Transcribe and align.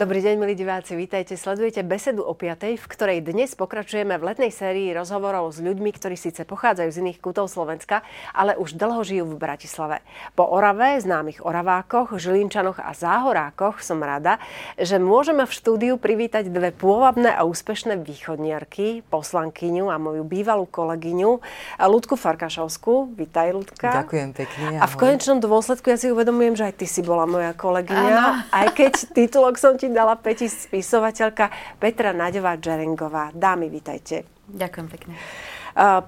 Dobrý 0.00 0.24
deň, 0.24 0.40
milí 0.40 0.56
diváci, 0.56 0.96
vítajte. 0.96 1.36
Sledujete 1.36 1.84
besedu 1.84 2.24
o 2.24 2.32
5, 2.32 2.72
v 2.72 2.86
ktorej 2.88 3.20
dnes 3.20 3.52
pokračujeme 3.52 4.16
v 4.16 4.32
letnej 4.32 4.48
sérii 4.48 4.96
rozhovorov 4.96 5.52
s 5.52 5.60
ľuďmi, 5.60 5.92
ktorí 5.92 6.16
síce 6.16 6.48
pochádzajú 6.48 6.88
z 6.88 7.00
iných 7.04 7.20
kútov 7.20 7.52
Slovenska, 7.52 8.00
ale 8.32 8.56
už 8.56 8.80
dlho 8.80 9.04
žijú 9.04 9.28
v 9.28 9.36
Bratislave. 9.36 10.00
Po 10.32 10.48
Orave, 10.48 10.96
známych 11.04 11.44
Oravákoch, 11.44 12.16
Žilinčanoch 12.16 12.80
a 12.80 12.96
Záhorákoch 12.96 13.84
som 13.84 14.00
rada, 14.00 14.40
že 14.80 14.96
môžeme 14.96 15.44
v 15.44 15.52
štúdiu 15.52 16.00
privítať 16.00 16.48
dve 16.48 16.72
pôvabné 16.72 17.36
a 17.36 17.44
úspešné 17.44 18.00
východniarky, 18.00 19.04
poslankyňu 19.04 19.92
a 19.92 20.00
moju 20.00 20.24
bývalú 20.24 20.64
kolegyňu 20.64 21.44
Ludku 21.76 22.16
Farkašovskú. 22.16 23.12
Vítaj, 23.20 23.52
Ludka. 23.52 24.00
Ďakujem 24.00 24.32
pekne. 24.32 24.80
Ahoj. 24.80 24.80
A 24.80 24.84
v 24.88 24.96
konečnom 24.96 25.44
dôsledku 25.44 25.92
ja 25.92 26.00
si 26.00 26.08
uvedomujem, 26.08 26.56
že 26.56 26.72
aj 26.72 26.74
ty 26.80 26.88
si 26.88 27.04
bola 27.04 27.28
moja 27.28 27.52
kolegyňa, 27.52 28.48
aj 28.48 28.66
keď 28.72 28.92
titulok 29.12 29.60
som 29.60 29.76
ti 29.76 29.89
dala 29.92 30.16
Peti 30.16 30.46
spisovateľka 30.46 31.50
Petra 31.78 32.10
Naďová 32.14 32.56
Džeringová. 32.56 33.34
Dámy, 33.34 33.68
vítajte. 33.68 34.26
Ďakujem 34.50 34.86
pekne. 34.90 35.14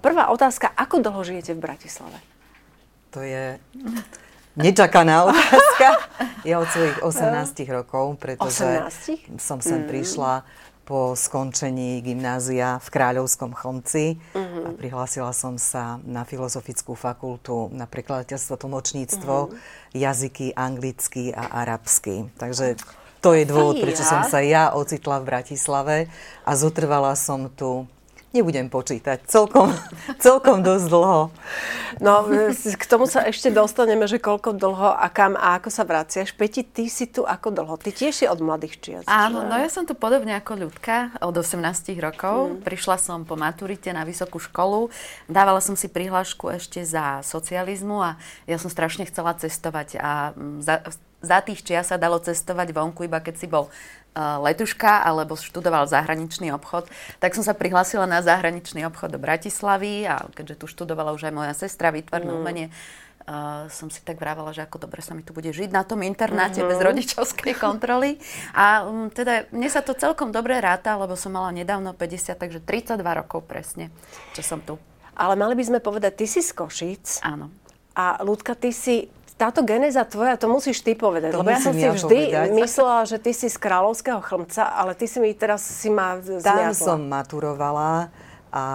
Prvá 0.02 0.28
otázka, 0.34 0.74
ako 0.74 0.98
dlho 1.00 1.22
žijete 1.22 1.54
v 1.54 1.60
Bratislave? 1.62 2.18
To 3.14 3.22
je 3.22 3.60
nečakaná 4.58 5.24
otázka. 5.30 5.88
Ja 6.42 6.58
od 6.58 6.68
svojich 6.68 6.98
18 7.00 7.70
rokov, 7.70 8.18
pretože 8.18 8.66
18? 9.38 9.38
som 9.38 9.62
sem 9.62 9.86
mm. 9.86 9.88
prišla 9.88 10.32
po 10.82 11.14
skončení 11.14 12.02
gymnázia 12.02 12.82
v 12.82 12.88
Kráľovskom 12.90 13.54
Chlmci 13.54 14.18
mm-hmm. 14.18 14.66
a 14.66 14.68
prihlásila 14.74 15.30
som 15.30 15.54
sa 15.54 16.02
na 16.02 16.26
Filozofickú 16.26 16.98
fakultu 16.98 17.70
na 17.70 17.86
prekladateľstvo, 17.86 18.58
tlmočníctvo, 18.58 19.34
mm-hmm. 19.46 19.94
jazyky 19.94 20.46
anglicky 20.58 21.30
a 21.30 21.62
arabsky. 21.62 22.26
Takže 22.34 22.74
to 23.22 23.38
je 23.38 23.46
dôvod, 23.46 23.78
prečo 23.78 24.02
som 24.02 24.26
sa 24.26 24.42
ja 24.42 24.74
ocitla 24.74 25.22
v 25.22 25.28
Bratislave 25.30 25.96
a 26.42 26.50
zotrvala 26.58 27.14
som 27.14 27.46
tu 27.46 27.86
nebudem 28.32 28.66
počítať, 28.72 29.28
celkom, 29.28 29.70
celkom 30.24 30.64
dosť 30.64 30.86
dlho. 30.88 31.28
No, 32.00 32.12
k 32.56 32.84
tomu 32.88 33.04
sa 33.04 33.28
ešte 33.28 33.52
dostaneme, 33.52 34.08
že 34.08 34.16
koľko 34.16 34.56
dlho 34.56 34.96
a 34.96 35.06
kam 35.12 35.36
a 35.36 35.60
ako 35.60 35.68
sa 35.68 35.84
vraciaš. 35.84 36.32
Peti, 36.32 36.64
ty 36.64 36.88
si 36.88 37.06
tu 37.06 37.28
ako 37.28 37.52
dlho? 37.52 37.76
Ty 37.76 37.92
tiež 37.92 38.12
si 38.16 38.24
od 38.24 38.40
mladých 38.40 38.80
čias. 38.80 39.04
Áno, 39.04 39.44
no 39.44 39.54
ja 39.60 39.68
som 39.68 39.84
tu 39.84 39.92
podobne 39.92 40.32
ako 40.34 40.66
ľudka 40.66 41.12
od 41.20 41.36
18 41.36 41.60
rokov. 42.00 42.36
Hmm. 42.56 42.60
Prišla 42.64 42.96
som 42.96 43.28
po 43.28 43.36
maturite 43.36 43.92
na 43.92 44.08
vysokú 44.08 44.40
školu. 44.40 44.88
Dávala 45.28 45.60
som 45.60 45.76
si 45.76 45.86
prihlášku 45.92 46.48
ešte 46.56 46.82
za 46.82 47.20
socializmu 47.20 48.00
a 48.00 48.10
ja 48.48 48.56
som 48.56 48.72
strašne 48.72 49.04
chcela 49.04 49.36
cestovať 49.36 50.00
a 50.00 50.32
za, 50.64 50.80
za 51.22 51.38
tých 51.40 51.62
čias 51.62 51.88
sa 51.88 51.96
dalo 51.96 52.18
cestovať 52.18 52.74
vonku, 52.74 53.06
iba 53.06 53.22
keď 53.22 53.34
si 53.38 53.46
bol 53.46 53.70
uh, 53.70 54.42
letuška 54.42 55.06
alebo 55.06 55.38
študoval 55.38 55.88
zahraničný 55.88 56.52
obchod, 56.52 56.90
tak 57.22 57.32
som 57.32 57.46
sa 57.46 57.56
prihlásila 57.56 58.04
na 58.04 58.20
zahraničný 58.20 58.84
obchod 58.90 59.16
do 59.16 59.22
Bratislavy 59.22 60.04
a 60.10 60.26
keďže 60.34 60.58
tu 60.60 60.66
študovala 60.68 61.14
už 61.16 61.30
aj 61.30 61.34
moja 61.34 61.54
sestra 61.56 61.94
výtvarné 61.94 62.30
mm. 62.34 62.38
umenie, 62.38 62.68
Uh, 63.22 63.70
som 63.70 63.86
si 63.86 64.02
tak 64.02 64.18
vrávala, 64.18 64.50
že 64.50 64.66
ako 64.66 64.82
dobre 64.82 64.98
sa 64.98 65.14
mi 65.14 65.22
tu 65.22 65.30
bude 65.30 65.46
žiť 65.46 65.70
na 65.70 65.86
tom 65.86 66.02
internáte 66.02 66.58
uh-huh. 66.58 66.74
bez 66.74 66.82
rodičovskej 66.82 67.54
kontroly. 67.54 68.18
A 68.50 68.82
um, 68.82 69.06
teda 69.14 69.46
mne 69.54 69.70
sa 69.70 69.78
to 69.78 69.94
celkom 69.94 70.34
dobre 70.34 70.58
ráta, 70.58 70.98
lebo 70.98 71.14
som 71.14 71.30
mala 71.30 71.54
nedávno 71.54 71.94
50, 71.94 72.34
takže 72.34 72.58
32 72.58 72.98
rokov 72.98 73.46
presne, 73.46 73.94
čo 74.34 74.42
som 74.42 74.58
tu. 74.58 74.74
Ale 75.14 75.38
mali 75.38 75.54
by 75.54 75.64
sme 75.70 75.78
povedať, 75.78 76.18
ty 76.18 76.26
si 76.26 76.42
z 76.42 76.50
Košic. 76.50 77.22
Áno. 77.22 77.54
A 77.94 78.18
Ľudka, 78.26 78.58
ty 78.58 78.74
si 78.74 79.06
táto 79.36 79.66
genéza 79.66 80.04
tvoja, 80.06 80.38
to 80.38 80.46
musíš 80.46 80.80
ty 80.84 80.96
povedať. 80.96 81.34
To 81.34 81.42
lebo 81.42 81.50
ja 81.50 81.60
som 81.60 81.74
si 81.74 81.84
ja 81.84 81.92
vždy 81.92 82.18
povedať. 82.30 82.48
myslela, 82.62 82.98
že 83.08 83.16
ty 83.18 83.30
si 83.34 83.48
z 83.48 83.56
kráľovského 83.58 84.20
chlmca, 84.22 84.62
ale 84.72 84.92
ty 84.94 85.06
si 85.10 85.18
mi 85.18 85.32
teraz 85.34 85.62
si 85.64 85.88
ma 85.88 86.20
zmiatla. 86.20 86.72
Tam 86.72 86.76
som 86.76 87.00
maturovala 87.06 88.12
a 88.52 88.66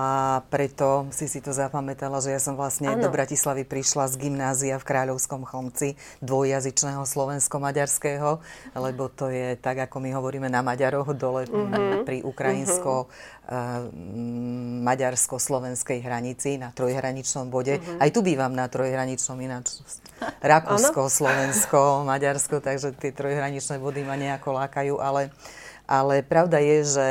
preto 0.49 1.05
si 1.13 1.29
si 1.29 1.37
to 1.37 1.53
zapamätala, 1.53 2.17
že 2.17 2.33
ja 2.33 2.41
som 2.41 2.57
vlastne 2.57 2.97
ano. 2.97 3.05
do 3.05 3.13
Bratislavy 3.13 3.61
prišla 3.61 4.09
z 4.09 4.25
gymnázia 4.25 4.81
v 4.81 4.87
Kráľovskom 4.89 5.45
chlmci 5.45 5.93
dvojjazyčného 6.25 7.05
slovensko-maďarského, 7.05 8.41
lebo 8.73 9.05
to 9.13 9.29
je 9.29 9.53
tak, 9.61 9.85
ako 9.85 10.01
my 10.01 10.17
hovoríme 10.17 10.49
na 10.49 10.65
Maďaroch 10.65 11.13
dole 11.13 11.45
mm-hmm. 11.45 12.09
pri 12.09 12.25
ukrajinsko 12.25 13.05
mm-hmm. 13.05 14.81
maďarsko-slovenskej 14.81 16.01
hranici 16.01 16.57
na 16.57 16.73
trojhraničnom 16.73 17.53
bode. 17.53 17.77
Mm-hmm. 17.77 18.01
Aj 18.01 18.09
tu 18.09 18.25
bývam 18.25 18.57
na 18.57 18.65
trojhraničnom 18.65 19.37
ináč. 19.37 19.85
Rakúsko, 20.41 21.05
Slovensko, 21.05 22.01
Maďarsko, 22.01 22.65
takže 22.65 22.97
tie 22.97 23.13
trojhraničné 23.13 23.77
body 23.77 24.01
ma 24.01 24.17
nejako 24.17 24.57
lákajú, 24.57 24.97
ale, 24.97 25.29
ale 25.85 26.25
pravda 26.25 26.57
je, 26.57 26.77
že 26.81 27.07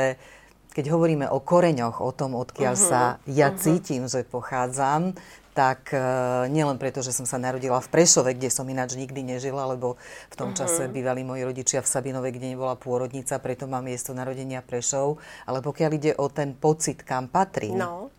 keď 0.77 0.93
hovoríme 0.93 1.25
o 1.25 1.41
koreňoch, 1.41 2.05
o 2.05 2.13
tom, 2.13 2.37
odkiaľ 2.37 2.75
uh-huh. 2.77 2.89
sa 2.93 3.01
ja 3.25 3.49
uh-huh. 3.49 3.57
cítim, 3.57 4.05
že 4.05 4.21
pochádzam, 4.21 5.17
tak 5.57 5.89
uh, 5.89 6.45
nielen 6.53 6.77
preto, 6.77 7.01
že 7.01 7.09
som 7.09 7.25
sa 7.25 7.41
narodila 7.41 7.81
v 7.81 7.89
Prešove, 7.89 8.37
kde 8.37 8.53
som 8.53 8.69
ináč 8.69 8.93
nikdy 8.93 9.25
nežila, 9.25 9.65
lebo 9.73 9.97
v 10.29 10.35
tom 10.37 10.53
uh-huh. 10.53 10.61
čase 10.61 10.85
bývali 10.85 11.25
moji 11.25 11.41
rodičia 11.49 11.81
v 11.81 11.89
Sabinove, 11.89 12.29
kde 12.29 12.53
nebola 12.53 12.77
pôrodnica, 12.77 13.41
preto 13.41 13.65
mám 13.65 13.89
miesto 13.89 14.13
narodenia 14.13 14.61
Prešov, 14.61 15.17
ale 15.49 15.65
pokiaľ 15.65 15.91
ide 15.97 16.11
o 16.21 16.29
ten 16.29 16.53
pocit, 16.53 17.01
kam 17.01 17.25
patrím, 17.25 17.81
no. 17.81 18.13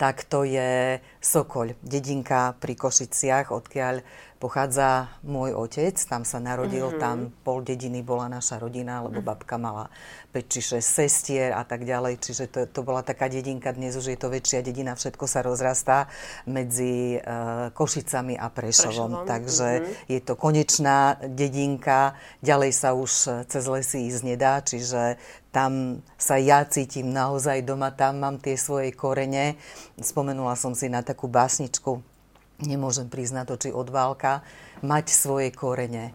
Tak 0.00 0.24
to 0.24 0.48
je 0.48 0.96
Sokoľ, 1.20 1.76
dedinka 1.84 2.56
pri 2.56 2.72
Košiciach, 2.72 3.52
odkiaľ 3.52 4.00
pochádza 4.40 5.12
môj 5.20 5.52
otec, 5.52 5.92
tam 6.08 6.24
sa 6.24 6.40
narodil, 6.40 6.88
mm-hmm. 6.88 7.02
tam 7.04 7.28
pol 7.44 7.60
dediny 7.60 8.00
bola 8.00 8.32
naša 8.32 8.56
rodina, 8.56 9.04
lebo 9.04 9.20
babka 9.20 9.60
mala 9.60 9.92
5 10.32 10.48
či 10.48 10.60
6 10.64 10.80
sestier 10.80 11.48
a 11.52 11.60
tak 11.68 11.84
ďalej, 11.84 12.16
čiže 12.24 12.48
to, 12.48 12.60
to 12.64 12.80
bola 12.80 13.04
taká 13.04 13.28
dedinka, 13.28 13.68
dnes 13.76 13.92
už 14.00 14.16
je 14.16 14.16
to 14.16 14.32
väčšia 14.32 14.64
dedina, 14.64 14.96
všetko 14.96 15.28
sa 15.28 15.44
rozrastá 15.44 16.08
medzi 16.48 17.20
uh, 17.20 17.68
Košicami 17.76 18.40
a 18.40 18.48
Prešovom, 18.48 19.20
Prešovom. 19.20 19.28
takže 19.28 19.68
mm-hmm. 19.76 20.08
je 20.08 20.20
to 20.24 20.32
konečná 20.40 21.20
dedinka, 21.20 22.16
ďalej 22.40 22.72
sa 22.72 22.96
už 22.96 23.44
cez 23.44 23.64
lesy 23.68 24.08
ísť 24.08 24.22
nedá, 24.24 24.64
čiže 24.64 25.20
tam 25.50 26.02
sa 26.14 26.38
ja 26.38 26.62
cítim 26.66 27.10
naozaj 27.10 27.66
doma, 27.66 27.90
tam 27.90 28.22
mám 28.22 28.38
tie 28.38 28.54
svoje 28.54 28.94
korene. 28.94 29.58
Spomenula 29.98 30.54
som 30.54 30.74
si 30.78 30.86
na 30.86 31.02
takú 31.02 31.26
básničku 31.26 32.02
nemôžem 32.64 33.08
priznať 33.08 33.44
to, 33.48 33.56
či 33.56 33.68
od 33.72 33.88
válka, 33.88 34.44
mať 34.84 35.06
svoje 35.12 35.48
korene, 35.52 36.12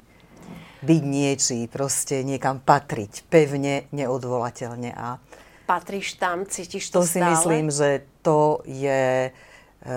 byť 0.85 1.01
niečí, 1.01 1.59
proste 1.65 2.21
niekam 2.21 2.61
patriť, 2.61 3.25
pevne, 3.29 3.89
neodvolateľne. 3.89 4.93
A 4.93 5.17
Patríš 5.65 6.21
tam, 6.21 6.45
cítiš 6.45 6.93
to, 6.93 7.01
to 7.01 7.09
si 7.09 7.17
myslím, 7.17 7.73
že 7.73 8.05
to 8.21 8.61
je 8.69 9.33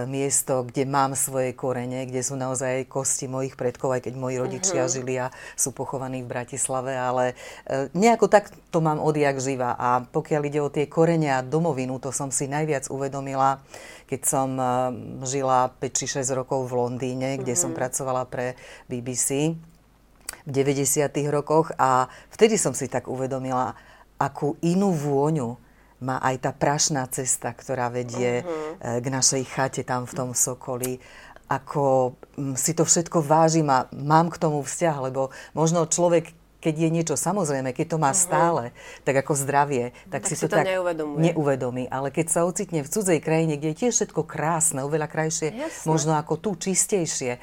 miesto, 0.04 0.68
kde 0.68 0.84
mám 0.84 1.16
svoje 1.16 1.56
korene, 1.56 2.04
kde 2.04 2.20
sú 2.20 2.36
naozaj 2.36 2.84
kosti 2.92 3.24
mojich 3.24 3.56
predkov, 3.56 3.96
aj 3.96 4.04
keď 4.04 4.14
moji 4.20 4.36
rodičia 4.36 4.84
uh-huh. 4.84 4.92
žili 4.92 5.16
a 5.16 5.32
sú 5.56 5.72
pochovaní 5.72 6.20
v 6.20 6.28
Bratislave, 6.28 6.92
ale 6.92 7.32
e, 7.64 7.88
nejako 7.96 8.28
tak 8.28 8.52
to 8.68 8.84
mám 8.84 9.00
odjak 9.00 9.40
živa. 9.40 9.72
A 9.80 10.04
pokiaľ 10.04 10.42
ide 10.44 10.60
o 10.60 10.68
tie 10.68 10.84
korene 10.84 11.32
a 11.32 11.40
domovinu, 11.40 11.96
to 11.96 12.12
som 12.12 12.28
si 12.28 12.44
najviac 12.44 12.92
uvedomila, 12.92 13.64
keď 14.04 14.20
som 14.28 14.48
e, 14.60 14.64
žila 15.24 15.72
5 15.72 15.88
či 15.96 16.04
6 16.20 16.36
rokov 16.36 16.68
v 16.68 16.76
Londýne, 16.76 17.40
kde 17.40 17.56
uh-huh. 17.56 17.64
som 17.64 17.72
pracovala 17.72 18.28
pre 18.28 18.60
BBC 18.92 19.56
v 20.44 20.50
90. 20.52 21.08
rokoch 21.32 21.72
a 21.80 22.12
vtedy 22.28 22.60
som 22.60 22.76
si 22.76 22.92
tak 22.92 23.08
uvedomila, 23.08 23.72
akú 24.20 24.60
inú 24.60 24.92
vôňu 24.92 25.56
má 25.98 26.22
aj 26.22 26.36
tá 26.46 26.50
prašná 26.54 27.06
cesta, 27.10 27.50
ktorá 27.50 27.90
vedie 27.90 28.42
uh-huh. 28.42 29.02
k 29.02 29.06
našej 29.06 29.42
chate 29.50 29.82
tam 29.82 30.06
v 30.06 30.12
tom 30.14 30.30
Sokoli. 30.34 31.02
Ako 31.48 32.14
mm, 32.36 32.54
si 32.60 32.76
to 32.76 32.84
všetko 32.84 33.24
vážim 33.24 33.66
a 33.72 33.88
mám 33.90 34.28
k 34.28 34.36
tomu 34.36 34.60
vzťah, 34.60 34.96
lebo 35.10 35.32
možno 35.56 35.88
človek, 35.88 36.36
keď 36.58 36.74
je 36.76 36.88
niečo 36.90 37.16
samozrejme, 37.16 37.72
keď 37.72 37.96
to 37.96 37.98
má 37.98 38.12
uh-huh. 38.12 38.26
stále, 38.28 38.64
tak 39.02 39.24
ako 39.24 39.32
zdravie, 39.34 39.96
tak, 40.12 40.22
tak 40.22 40.30
si, 40.30 40.36
si 40.36 40.44
to, 40.44 40.54
to 40.54 40.60
tak 40.60 40.68
neuvedomí. 41.16 41.88
Ale 41.88 42.12
keď 42.14 42.26
sa 42.30 42.40
ocitne 42.44 42.84
v 42.84 42.88
cudzej 42.92 43.18
krajine, 43.24 43.56
kde 43.56 43.74
je 43.74 43.78
tiež 43.86 43.94
všetko 43.96 44.22
krásne, 44.28 44.84
oveľa 44.84 45.08
krajšie, 45.10 45.56
Jasne. 45.56 45.86
možno 45.88 46.12
ako 46.14 46.36
tu 46.38 46.50
čistejšie, 46.54 47.40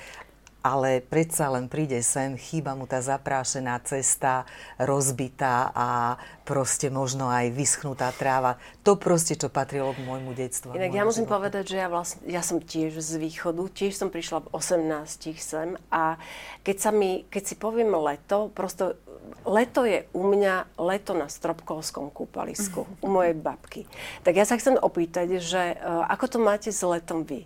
ale 0.65 0.97
predsa 1.05 1.53
len 1.53 1.69
príde 1.69 2.01
sem, 2.01 2.33
chýba 2.33 2.73
mu 2.73 2.89
tá 2.89 2.97
zaprášená 2.97 3.77
cesta, 3.85 4.49
rozbitá 4.81 5.69
a 5.77 6.17
proste 6.41 6.89
možno 6.89 7.29
aj 7.29 7.53
vyschnutá 7.53 8.09
tráva. 8.09 8.57
To 8.81 8.97
proste, 8.97 9.37
čo 9.37 9.53
patrilo 9.53 9.93
k 9.93 10.01
môjmu 10.01 10.33
detstvu. 10.33 10.73
Inak 10.73 10.97
ja 10.97 11.05
musím 11.05 11.29
povedať, 11.29 11.69
že 11.69 11.77
ja, 11.77 11.85
vlastne, 11.85 12.25
ja 12.25 12.41
som 12.41 12.57
tiež 12.57 12.97
z 12.97 13.21
východu, 13.21 13.61
tiež 13.77 13.93
som 13.93 14.09
prišla 14.09 14.49
v 14.49 14.57
18 14.57 15.37
sem 15.37 15.77
a 15.93 16.17
keď, 16.65 16.77
sa 16.81 16.89
mi, 16.89 17.29
keď 17.29 17.43
si 17.45 17.55
poviem 17.61 17.93
leto, 17.93 18.49
prosto 18.49 18.97
leto 19.45 19.85
je 19.85 20.09
u 20.17 20.25
mňa 20.25 20.81
leto 20.81 21.13
na 21.13 21.29
Stropkovskom 21.29 22.09
kúpalisku, 22.09 22.89
u 23.05 23.07
mojej 23.09 23.37
babky. 23.37 23.85
Tak 24.25 24.33
ja 24.33 24.45
sa 24.49 24.57
chcem 24.57 24.81
opýtať, 24.81 25.37
že 25.37 25.77
uh, 25.77 26.09
ako 26.09 26.25
to 26.25 26.37
máte 26.41 26.69
s 26.73 26.81
letom 26.81 27.21
vy? 27.21 27.45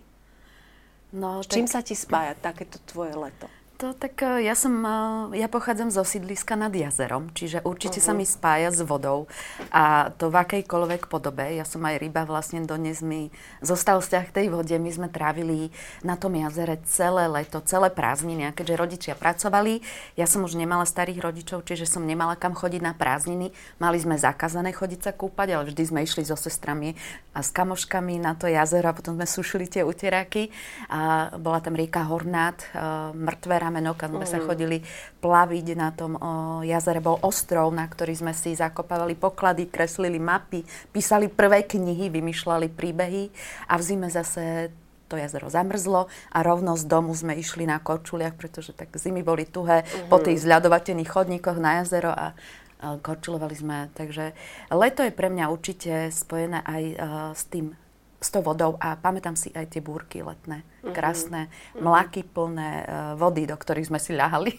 No, 1.10 1.42
Čím 1.42 1.66
tak... 1.66 1.72
sa 1.74 1.80
ti 1.82 1.98
spája 1.98 2.38
takéto 2.38 2.78
tvoje 2.86 3.14
leto? 3.18 3.50
To 3.80 3.96
tak 3.96 4.20
e, 4.20 4.44
ja 4.44 4.52
som, 4.52 4.76
e, 4.84 5.40
ja 5.40 5.48
pochádzam 5.48 5.88
zo 5.88 6.04
sídliska 6.04 6.52
nad 6.52 6.68
jazerom, 6.68 7.32
čiže 7.32 7.64
určite 7.64 7.96
uh-huh. 8.04 8.12
sa 8.12 8.18
mi 8.18 8.28
spája 8.28 8.68
s 8.68 8.84
vodou 8.84 9.24
a 9.72 10.12
to 10.20 10.28
v 10.28 10.36
akejkoľvek 10.36 11.08
podobe. 11.08 11.56
Ja 11.56 11.64
som 11.64 11.80
aj 11.88 11.96
ryba, 11.96 12.28
vlastne 12.28 12.60
dnes 12.60 13.00
mi 13.00 13.32
zostal 13.64 14.04
vzťah 14.04 14.24
k 14.28 14.34
tej 14.36 14.46
vode. 14.52 14.76
My 14.76 14.92
sme 14.92 15.08
trávili 15.08 15.72
na 16.04 16.20
tom 16.20 16.36
jazere 16.36 16.76
celé 16.84 17.24
leto, 17.24 17.64
celé 17.64 17.88
prázdniny, 17.88 18.52
a 18.52 18.56
keďže 18.56 18.76
rodičia 18.76 19.14
pracovali, 19.16 19.80
ja 20.12 20.28
som 20.28 20.44
už 20.44 20.60
nemala 20.60 20.84
starých 20.84 21.24
rodičov, 21.24 21.64
čiže 21.64 21.88
som 21.88 22.04
nemala 22.04 22.36
kam 22.36 22.52
chodiť 22.52 22.84
na 22.84 22.92
prázdniny. 22.92 23.48
Mali 23.80 23.96
sme 23.96 24.20
zakázané 24.20 24.76
chodiť 24.76 25.08
sa 25.08 25.12
kúpať, 25.16 25.56
ale 25.56 25.72
vždy 25.72 25.82
sme 25.88 26.04
išli 26.04 26.28
so 26.28 26.36
sestrami 26.36 27.00
a 27.32 27.40
s 27.40 27.48
kamoškami 27.48 28.20
na 28.20 28.36
to 28.36 28.44
jazero 28.44 28.92
a 28.92 28.96
potom 28.96 29.16
sme 29.16 29.24
sušili 29.24 29.72
tie 29.72 29.88
uteráky. 29.88 30.52
A 30.92 31.32
bola 31.40 31.64
tam 31.64 31.72
rieka 31.72 32.04
Hornát, 32.04 32.60
e, 32.60 32.84
mŕtve 33.16 33.69
rameno, 33.70 33.94
kam 33.94 34.18
sme 34.18 34.26
mm. 34.26 34.32
sa 34.34 34.42
chodili 34.42 34.82
plaviť 35.22 35.66
na 35.78 35.94
tom 35.94 36.18
o, 36.18 36.20
jazere. 36.66 36.98
Bol 36.98 37.22
ostrov, 37.22 37.70
na 37.70 37.86
ktorý 37.86 38.18
sme 38.18 38.34
si 38.34 38.58
zakopávali 38.58 39.14
poklady, 39.14 39.70
kreslili 39.70 40.18
mapy, 40.18 40.66
písali 40.90 41.30
prvé 41.30 41.62
knihy, 41.62 42.10
vymýšľali 42.10 42.66
príbehy 42.74 43.30
a 43.70 43.78
v 43.78 43.82
zime 43.86 44.10
zase 44.10 44.74
to 45.10 45.18
jazero 45.18 45.50
zamrzlo 45.50 46.06
a 46.30 46.38
rovno 46.46 46.78
z 46.78 46.86
domu 46.86 47.10
sme 47.10 47.34
išli 47.34 47.66
na 47.66 47.82
korčuliach, 47.82 48.38
pretože 48.38 48.70
tak 48.70 48.94
zimy 48.94 49.26
boli 49.26 49.42
tuhé 49.42 49.82
mm-hmm. 49.82 50.06
po 50.06 50.18
mhm. 50.18 50.24
tých 50.26 50.38
zľadovatených 50.46 51.10
chodníkoch 51.10 51.58
na 51.58 51.82
jazero 51.82 52.14
a 52.14 52.34
korčulovali 52.80 53.56
sme. 53.58 53.78
Takže 53.92 54.32
leto 54.72 55.04
je 55.04 55.12
pre 55.12 55.28
mňa 55.28 55.52
určite 55.52 56.08
spojené 56.08 56.64
aj 56.64 56.82
uh, 56.84 56.96
s 57.36 57.44
tým 57.52 57.76
s 58.20 58.28
tou 58.28 58.44
vodou 58.44 58.76
a 58.76 59.00
pamätám 59.00 59.32
si 59.32 59.48
aj 59.56 59.72
tie 59.72 59.80
búrky 59.80 60.20
letné, 60.20 60.60
mm-hmm. 60.60 60.92
krásne, 60.92 61.48
mm-hmm. 61.48 61.80
mlaky 61.80 62.22
plné 62.28 62.70
uh, 62.84 62.86
vody, 63.16 63.48
do 63.48 63.56
ktorých 63.56 63.88
sme 63.88 63.96
si 63.96 64.12
ľahali. 64.12 64.52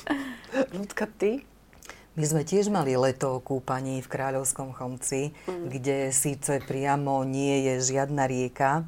Ľudka, 0.76 1.08
ty? 1.16 1.48
My 2.12 2.28
sme 2.28 2.44
tiež 2.44 2.68
mali 2.68 2.92
leto 2.92 3.40
o 3.40 3.42
kúpaní 3.42 4.04
v 4.04 4.12
Kráľovskom 4.12 4.76
chomci, 4.76 5.32
mm. 5.48 5.72
kde 5.72 5.96
síce 6.12 6.60
priamo 6.60 7.24
nie 7.24 7.72
je 7.72 7.96
žiadna 7.96 8.28
rieka, 8.28 8.84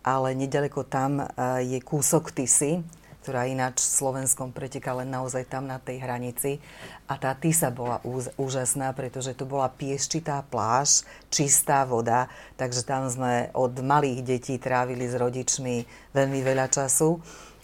ale 0.00 0.32
nedaleko 0.32 0.80
tam 0.88 1.20
uh, 1.20 1.60
je 1.60 1.76
kúsok 1.84 2.32
Tisy, 2.32 2.80
ktorá 3.22 3.46
ináč 3.46 3.78
v 3.86 4.02
Slovenskom 4.02 4.50
preteká 4.50 4.98
len 4.98 5.06
naozaj 5.08 5.46
tam 5.46 5.70
na 5.70 5.78
tej 5.78 6.02
hranici. 6.02 6.58
A 7.06 7.14
tá 7.14 7.32
Tisa 7.38 7.70
bola 7.70 8.02
úžasná, 8.34 8.90
pretože 8.92 9.38
to 9.38 9.46
bola 9.46 9.70
pieščitá 9.70 10.42
pláž, 10.50 11.06
čistá 11.30 11.86
voda, 11.86 12.26
takže 12.58 12.82
tam 12.82 13.06
sme 13.06 13.54
od 13.54 13.78
malých 13.78 14.26
detí 14.26 14.58
trávili 14.58 15.06
s 15.06 15.14
rodičmi 15.14 15.86
veľmi 16.10 16.40
veľa 16.42 16.66
času. 16.66 17.22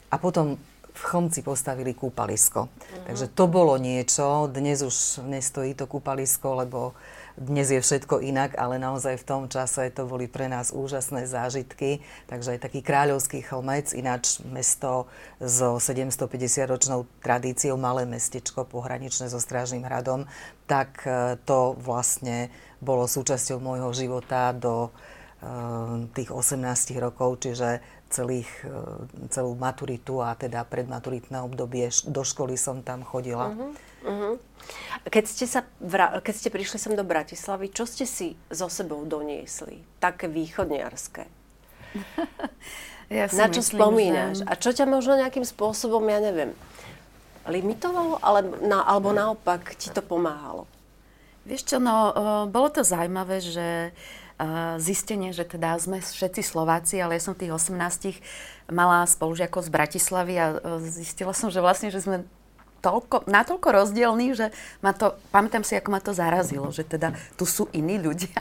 A 0.09 0.17
potom 0.17 0.55
v 0.99 1.03
Chomci 1.03 1.47
postavili 1.47 1.95
kúpalisko. 1.95 2.67
Uh-huh. 2.67 3.05
Takže 3.07 3.31
to 3.31 3.45
bolo 3.47 3.79
niečo. 3.79 4.51
Dnes 4.51 4.83
už 4.83 5.27
nestojí 5.27 5.75
to 5.79 5.87
kúpalisko, 5.87 6.59
lebo 6.67 6.95
dnes 7.39 7.71
je 7.71 7.79
všetko 7.79 8.19
inak, 8.19 8.59
ale 8.59 8.83
naozaj 8.83 9.23
v 9.23 9.27
tom 9.27 9.43
čase 9.47 9.95
to 9.95 10.11
boli 10.11 10.27
pre 10.27 10.51
nás 10.51 10.75
úžasné 10.75 11.31
zážitky. 11.31 12.03
Takže 12.27 12.59
aj 12.59 12.67
taký 12.67 12.83
kráľovský 12.83 13.47
chlmec, 13.47 13.95
ináč 13.95 14.43
mesto 14.43 15.07
so 15.39 15.79
750-ročnou 15.79 17.07
tradíciou, 17.23 17.79
malé 17.79 18.11
mestečko 18.11 18.67
pohraničné 18.67 19.31
so 19.31 19.39
Strážnym 19.39 19.87
hradom, 19.87 20.27
tak 20.67 21.07
e, 21.07 21.39
to 21.47 21.79
vlastne 21.79 22.51
bolo 22.83 23.07
súčasťou 23.07 23.63
môjho 23.63 23.95
života 23.95 24.51
do 24.51 24.91
e, 25.39 26.11
tých 26.19 26.35
18 26.35 26.59
rokov, 26.99 27.47
čiže 27.47 27.79
celých, 28.11 28.51
e, 28.67 29.29
celú 29.31 29.55
maturitu 29.55 30.19
a 30.25 30.35
teda 30.35 30.65
predmaturitné 30.67 31.39
obdobie 31.45 31.87
do 32.09 32.23
školy 32.27 32.59
som 32.59 32.83
tam 32.83 33.07
chodila. 33.07 33.55
Uh-huh, 33.55 33.71
uh-huh. 34.03 34.18
Keď 35.09 35.25
ste, 35.25 35.47
sa 35.49 35.65
keď 36.21 36.35
ste 36.37 36.49
prišli 36.53 36.77
sem 36.77 36.93
do 36.93 37.05
Bratislavy, 37.05 37.73
čo 37.73 37.89
ste 37.89 38.05
si 38.05 38.37
so 38.53 38.69
sebou 38.69 39.05
doniesli? 39.09 39.81
Také 39.97 40.29
východniarské. 40.29 41.25
ja 43.19 43.25
Na 43.33 43.49
čo 43.49 43.65
myslím, 43.65 43.79
spomínaš? 43.81 44.37
Že... 44.41 44.45
A 44.45 44.53
čo 44.61 44.71
ťa 44.77 44.85
možno 44.85 45.17
nejakým 45.17 45.49
spôsobom, 45.49 46.05
ja 46.13 46.21
neviem, 46.21 46.53
limitovalo, 47.49 48.21
ale 48.21 48.45
na, 48.61 48.85
alebo 48.85 49.17
naopak 49.17 49.73
ti 49.81 49.89
to 49.89 50.05
pomáhalo? 50.05 50.69
Vieš 51.49 51.65
čo, 51.65 51.77
no, 51.81 52.13
bolo 52.53 52.69
to 52.69 52.85
zaujímavé, 52.85 53.41
že 53.41 53.97
zistenie, 54.79 55.35
že 55.35 55.43
teda 55.43 55.75
sme 55.81 55.99
všetci 55.99 56.47
Slováci, 56.47 57.03
ale 57.03 57.19
ja 57.19 57.23
som 57.25 57.35
tých 57.35 57.51
18 57.51 58.23
mala 58.71 59.03
spolužiakov 59.03 59.67
z 59.67 59.71
Bratislavy 59.73 60.35
a 60.39 60.47
zistila 60.85 61.35
som, 61.35 61.51
že 61.51 61.59
vlastne, 61.59 61.91
že 61.91 62.05
sme 62.05 62.23
toľko, 62.79 63.27
natoľko 63.27 63.69
rozdielný, 63.75 64.27
že 64.39 64.47
ma 64.81 64.95
to, 64.95 65.19
pamätám 65.35 65.67
si, 65.67 65.75
ako 65.75 65.89
ma 65.91 66.01
to 66.01 66.15
zarazilo, 66.15 66.71
že 66.71 66.87
teda 66.87 67.15
tu 67.35 67.45
sú 67.45 67.67
iní 67.75 67.99
ľudia. 67.99 68.39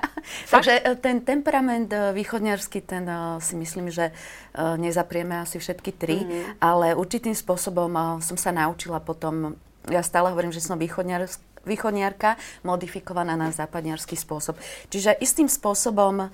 Takže 0.53 0.73
e, 0.77 0.93
ten 0.99 1.23
temperament 1.23 1.89
e, 1.89 2.13
východňarský, 2.13 2.79
ten 2.85 3.05
e, 3.07 3.41
si 3.41 3.57
myslím, 3.57 3.89
že 3.89 4.13
nezaprieme 4.57 5.37
asi 5.37 5.61
všetky 5.61 5.91
tri, 5.93 6.25
mm-hmm. 6.25 6.57
ale 6.57 6.97
určitým 6.97 7.37
spôsobom 7.37 8.17
som 8.25 8.37
sa 8.41 8.49
naučila 8.49 8.97
potom, 8.97 9.53
ja 9.85 10.01
stále 10.01 10.33
hovorím, 10.33 10.49
že 10.49 10.65
som 10.65 10.81
východňarský, 10.81 11.45
východniarka 11.67 12.39
modifikovaná 12.63 13.35
na 13.35 13.51
západniarský 13.51 14.15
spôsob. 14.15 14.55
Čiže 14.87 15.19
istým 15.19 15.51
spôsobom 15.51 16.27
uh, 16.27 16.29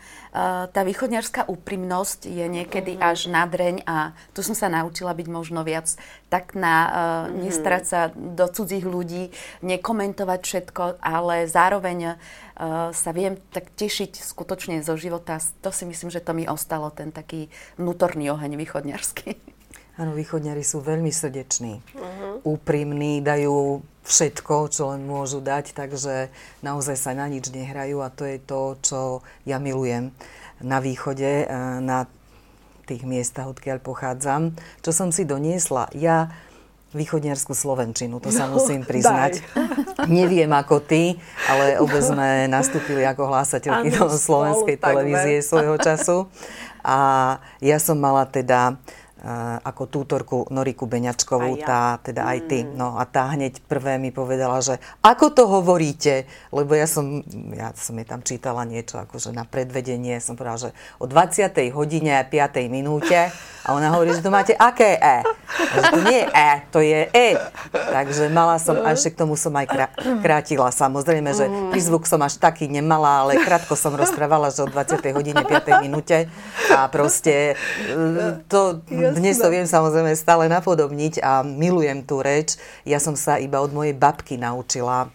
tá 0.70 0.82
východniarská 0.86 1.50
úprimnosť 1.50 2.30
je 2.30 2.46
niekedy 2.46 2.96
mm-hmm. 2.96 3.10
až 3.10 3.20
na 3.34 3.44
dreň 3.50 3.76
a 3.90 4.14
tu 4.32 4.46
som 4.46 4.54
sa 4.54 4.70
naučila 4.70 5.18
byť 5.18 5.28
možno 5.28 5.66
viac 5.66 5.90
tak 6.30 6.54
na 6.54 6.76
uh, 6.78 6.92
mm-hmm. 6.94 7.42
nestrať 7.44 7.84
sa 7.84 8.02
do 8.14 8.46
cudzích 8.46 8.86
ľudí, 8.86 9.34
nekomentovať 9.66 10.40
všetko, 10.46 10.84
ale 11.02 11.50
zároveň 11.50 12.14
uh, 12.14 12.94
sa 12.94 13.12
viem 13.12 13.38
tak 13.50 13.74
tešiť 13.74 14.22
skutočne 14.22 14.86
zo 14.86 14.94
života. 14.98 15.42
To 15.66 15.74
si 15.74 15.90
myslím, 15.90 16.14
že 16.14 16.22
to 16.22 16.38
mi 16.38 16.46
ostalo, 16.46 16.94
ten 16.94 17.10
taký 17.10 17.50
vnútorný 17.82 18.30
oheň 18.30 18.58
východňarský. 18.58 19.53
Áno, 19.94 20.18
východňari 20.18 20.66
sú 20.66 20.82
veľmi 20.82 21.14
srdeční, 21.14 21.78
uh-huh. 21.94 22.42
úprimní, 22.42 23.22
dajú 23.22 23.86
všetko, 24.04 24.74
čo 24.74 24.90
len 24.90 25.06
môžu 25.06 25.40
dať, 25.40 25.78
takže 25.78 26.34
naozaj 26.66 26.98
sa 26.98 27.14
na 27.14 27.30
nič 27.30 27.54
nehrajú 27.54 28.02
a 28.02 28.10
to 28.10 28.26
je 28.26 28.38
to, 28.42 28.62
čo 28.82 29.00
ja 29.46 29.62
milujem 29.62 30.10
na 30.60 30.82
východe, 30.82 31.46
eh, 31.46 31.80
na 31.80 32.10
tých 32.84 33.08
miestach, 33.08 33.48
odkiaľ 33.48 33.80
pochádzam. 33.80 34.58
Čo 34.84 34.92
som 34.92 35.10
si 35.14 35.24
doniesla? 35.24 35.88
Ja 35.96 36.34
východniarskú 36.94 37.58
slovenčinu, 37.58 38.22
to 38.22 38.30
sa 38.30 38.46
no, 38.46 38.58
musím 38.58 38.86
priznať. 38.86 39.42
Daj. 39.42 40.10
Neviem 40.10 40.54
ako 40.54 40.78
ty, 40.78 41.18
ale 41.50 41.82
obe 41.82 41.98
sme 42.06 42.46
nastúpili 42.46 43.02
ako 43.02 43.34
hlásateľky 43.34 43.98
do 43.98 44.06
slovenskej 44.14 44.78
televízie 44.78 45.42
svojho 45.42 45.76
času. 45.82 46.30
A 46.86 47.40
ja 47.64 47.82
som 47.82 47.98
mala 47.98 48.30
teda 48.30 48.78
ako 49.64 49.88
tútorku 49.88 50.38
Noriku 50.52 50.84
Beňačkovú, 50.84 51.64
ja. 51.64 51.66
tá, 51.66 51.82
teda 52.04 52.28
aj 52.28 52.40
ty. 52.52 52.60
Mm. 52.68 52.76
No 52.76 53.00
a 53.00 53.08
tá 53.08 53.32
hneď 53.32 53.64
prvé 53.64 53.96
mi 53.96 54.12
povedala, 54.12 54.60
že 54.60 54.84
ako 55.00 55.32
to 55.32 55.44
hovoríte, 55.48 56.28
lebo 56.52 56.76
ja 56.76 56.84
som, 56.84 57.24
ja 57.56 57.72
som 57.72 57.96
jej 57.96 58.04
tam 58.04 58.20
čítala 58.20 58.68
niečo 58.68 59.00
akože 59.00 59.32
na 59.32 59.48
predvedenie, 59.48 60.20
som 60.20 60.36
povedala, 60.36 60.68
že 60.68 60.72
o 61.00 61.08
20. 61.08 61.56
hodine 61.72 62.20
a 62.20 62.28
5. 62.28 62.68
minúte 62.68 63.32
a 63.64 63.70
ona 63.72 63.96
hovorí, 63.96 64.12
že 64.12 64.20
to 64.20 64.28
máte 64.28 64.52
aké 64.60 65.00
E? 65.00 65.18
A 65.24 65.74
že 65.80 65.88
to 65.96 66.02
nie 66.04 66.20
je 66.20 66.28
E, 66.28 66.52
to 66.68 66.80
je 66.84 67.02
E. 67.16 67.28
Takže 67.72 68.28
mala 68.28 68.60
som, 68.60 68.76
a 68.84 68.92
ešte 68.92 69.16
k 69.16 69.24
tomu 69.24 69.40
som 69.40 69.56
aj 69.56 69.88
krátila 70.20 70.68
samozrejme, 70.68 71.32
že 71.32 71.48
prízvuk 71.72 72.04
som 72.04 72.20
až 72.20 72.44
taký 72.44 72.68
nemala, 72.68 73.24
ale 73.24 73.40
krátko 73.40 73.80
som 73.80 73.96
rozprávala, 73.96 74.52
že 74.52 74.68
o 74.68 74.68
20. 74.68 75.00
hodine 75.16 75.40
5. 75.40 75.80
minúte 75.80 76.28
a 76.76 76.92
proste 76.92 77.56
e, 77.88 78.44
to 78.52 78.84
dnes 79.16 79.40
to 79.40 79.48
viem 79.48 79.70
samozrejme 79.70 80.12
stále 80.18 80.52
napodobniť 80.52 81.24
a 81.24 81.46
milujem 81.46 82.04
tú 82.04 82.20
reč. 82.20 82.60
Ja 82.84 83.00
som 83.00 83.16
sa 83.16 83.40
iba 83.40 83.64
od 83.64 83.72
mojej 83.72 83.96
babky 83.96 84.36
naučila 84.36 85.14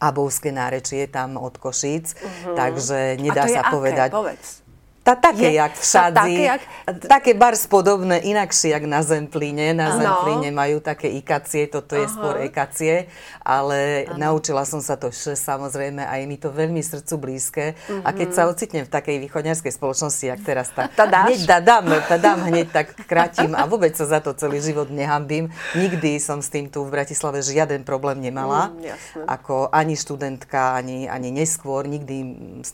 abovské 0.00 0.52
nárečie 0.52 1.08
tam 1.08 1.40
od 1.40 1.56
Košíc, 1.56 2.12
uh-huh. 2.12 2.56
takže 2.58 3.16
nedá 3.20 3.48
sa 3.48 3.62
aké? 3.64 3.72
povedať. 3.72 4.10
Povedz. 4.12 4.63
Tá 5.04 5.12
také, 5.20 5.52
je, 5.52 5.60
jak 5.60 5.76
v 5.76 5.84
šadzi. 5.84 6.16
Také, 6.16 6.42
jak... 6.48 6.62
také 7.04 7.32
bars 7.36 7.68
podobné, 7.68 8.24
inakšie, 8.24 8.72
jak 8.72 8.88
na 8.88 9.04
Zemplíne. 9.04 9.76
Na 9.76 9.92
ano. 9.92 10.00
Zemplíne 10.00 10.48
majú 10.48 10.80
také 10.80 11.12
ikacie, 11.12 11.68
toto 11.68 11.92
je 11.92 12.08
Aha. 12.08 12.14
skôr 12.16 12.34
ekacie, 12.40 13.12
ale 13.44 14.08
ano. 14.08 14.16
naučila 14.16 14.64
som 14.64 14.80
sa 14.80 14.96
to 14.96 15.12
še, 15.12 15.36
samozrejme, 15.36 16.00
a 16.00 16.16
je 16.16 16.24
mi 16.24 16.40
to 16.40 16.48
veľmi 16.48 16.80
srdcu 16.80 17.20
blízke. 17.20 17.76
Uh-huh. 17.76 18.00
A 18.00 18.16
keď 18.16 18.32
mhm. 18.32 18.36
sa 18.40 18.42
ocitnem 18.48 18.84
v 18.88 18.90
takej 18.96 19.16
východňarskej 19.28 19.72
spoločnosti, 19.76 20.24
jak 20.24 20.40
teraz, 20.40 20.72
tak 20.72 20.88
tá 20.96 21.04
hneď 21.04 21.52
dám, 21.60 21.84
tá 22.08 22.16
dám 22.16 22.40
hneď 22.48 22.72
tak 22.72 22.96
krátim 23.04 23.52
a 23.52 23.68
vôbec 23.68 23.92
sa 23.92 24.08
za 24.08 24.24
to 24.24 24.32
celý 24.32 24.64
život 24.64 24.88
nehambím. 24.88 25.52
Nikdy 25.76 26.16
som 26.16 26.40
s 26.40 26.48
tým 26.48 26.72
tu 26.72 26.80
v 26.80 26.96
Bratislave 26.96 27.44
žiaden 27.44 27.84
problém 27.84 28.24
nemala. 28.24 28.72
Mm, 28.72 29.28
ako 29.28 29.68
ani 29.68 30.00
študentka, 30.00 30.72
ani, 30.72 31.12
ani 31.12 31.28
neskôr. 31.28 31.84
Nikdy 31.84 32.16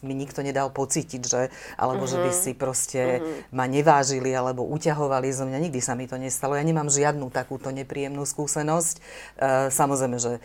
mi 0.07 0.15
nikto 0.15 0.47
nedal 0.47 0.71
pocítiť, 0.71 1.23
že, 1.27 1.51
alebo 1.75 2.07
že 2.07 2.20
by 2.25 2.31
si 2.33 2.53
proste 2.53 3.01
mm-hmm. 3.01 3.57
ma 3.57 3.65
nevážili 3.65 4.31
alebo 4.33 4.67
uťahovali 4.69 5.29
zo 5.33 5.49
mňa. 5.49 5.59
Nikdy 5.69 5.81
sa 5.81 5.97
mi 5.97 6.05
to 6.05 6.21
nestalo. 6.21 6.55
Ja 6.55 6.65
nemám 6.65 6.93
žiadnu 6.93 7.29
takúto 7.33 7.73
nepríjemnú 7.73 8.23
skúsenosť. 8.29 8.95
Uh, 9.41 9.69
samozrejme, 9.73 10.17
že 10.21 10.39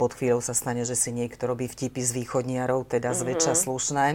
pod 0.00 0.16
chvíľou 0.18 0.42
sa 0.42 0.56
stane, 0.56 0.82
že 0.82 0.98
si 0.98 1.14
niekto 1.14 1.46
robí 1.46 1.70
vtipy 1.70 2.02
z 2.02 2.12
východniarov, 2.24 2.88
teda 2.90 3.12
mm-hmm. 3.12 3.22
zväčša 3.22 3.54
slušné 3.54 4.06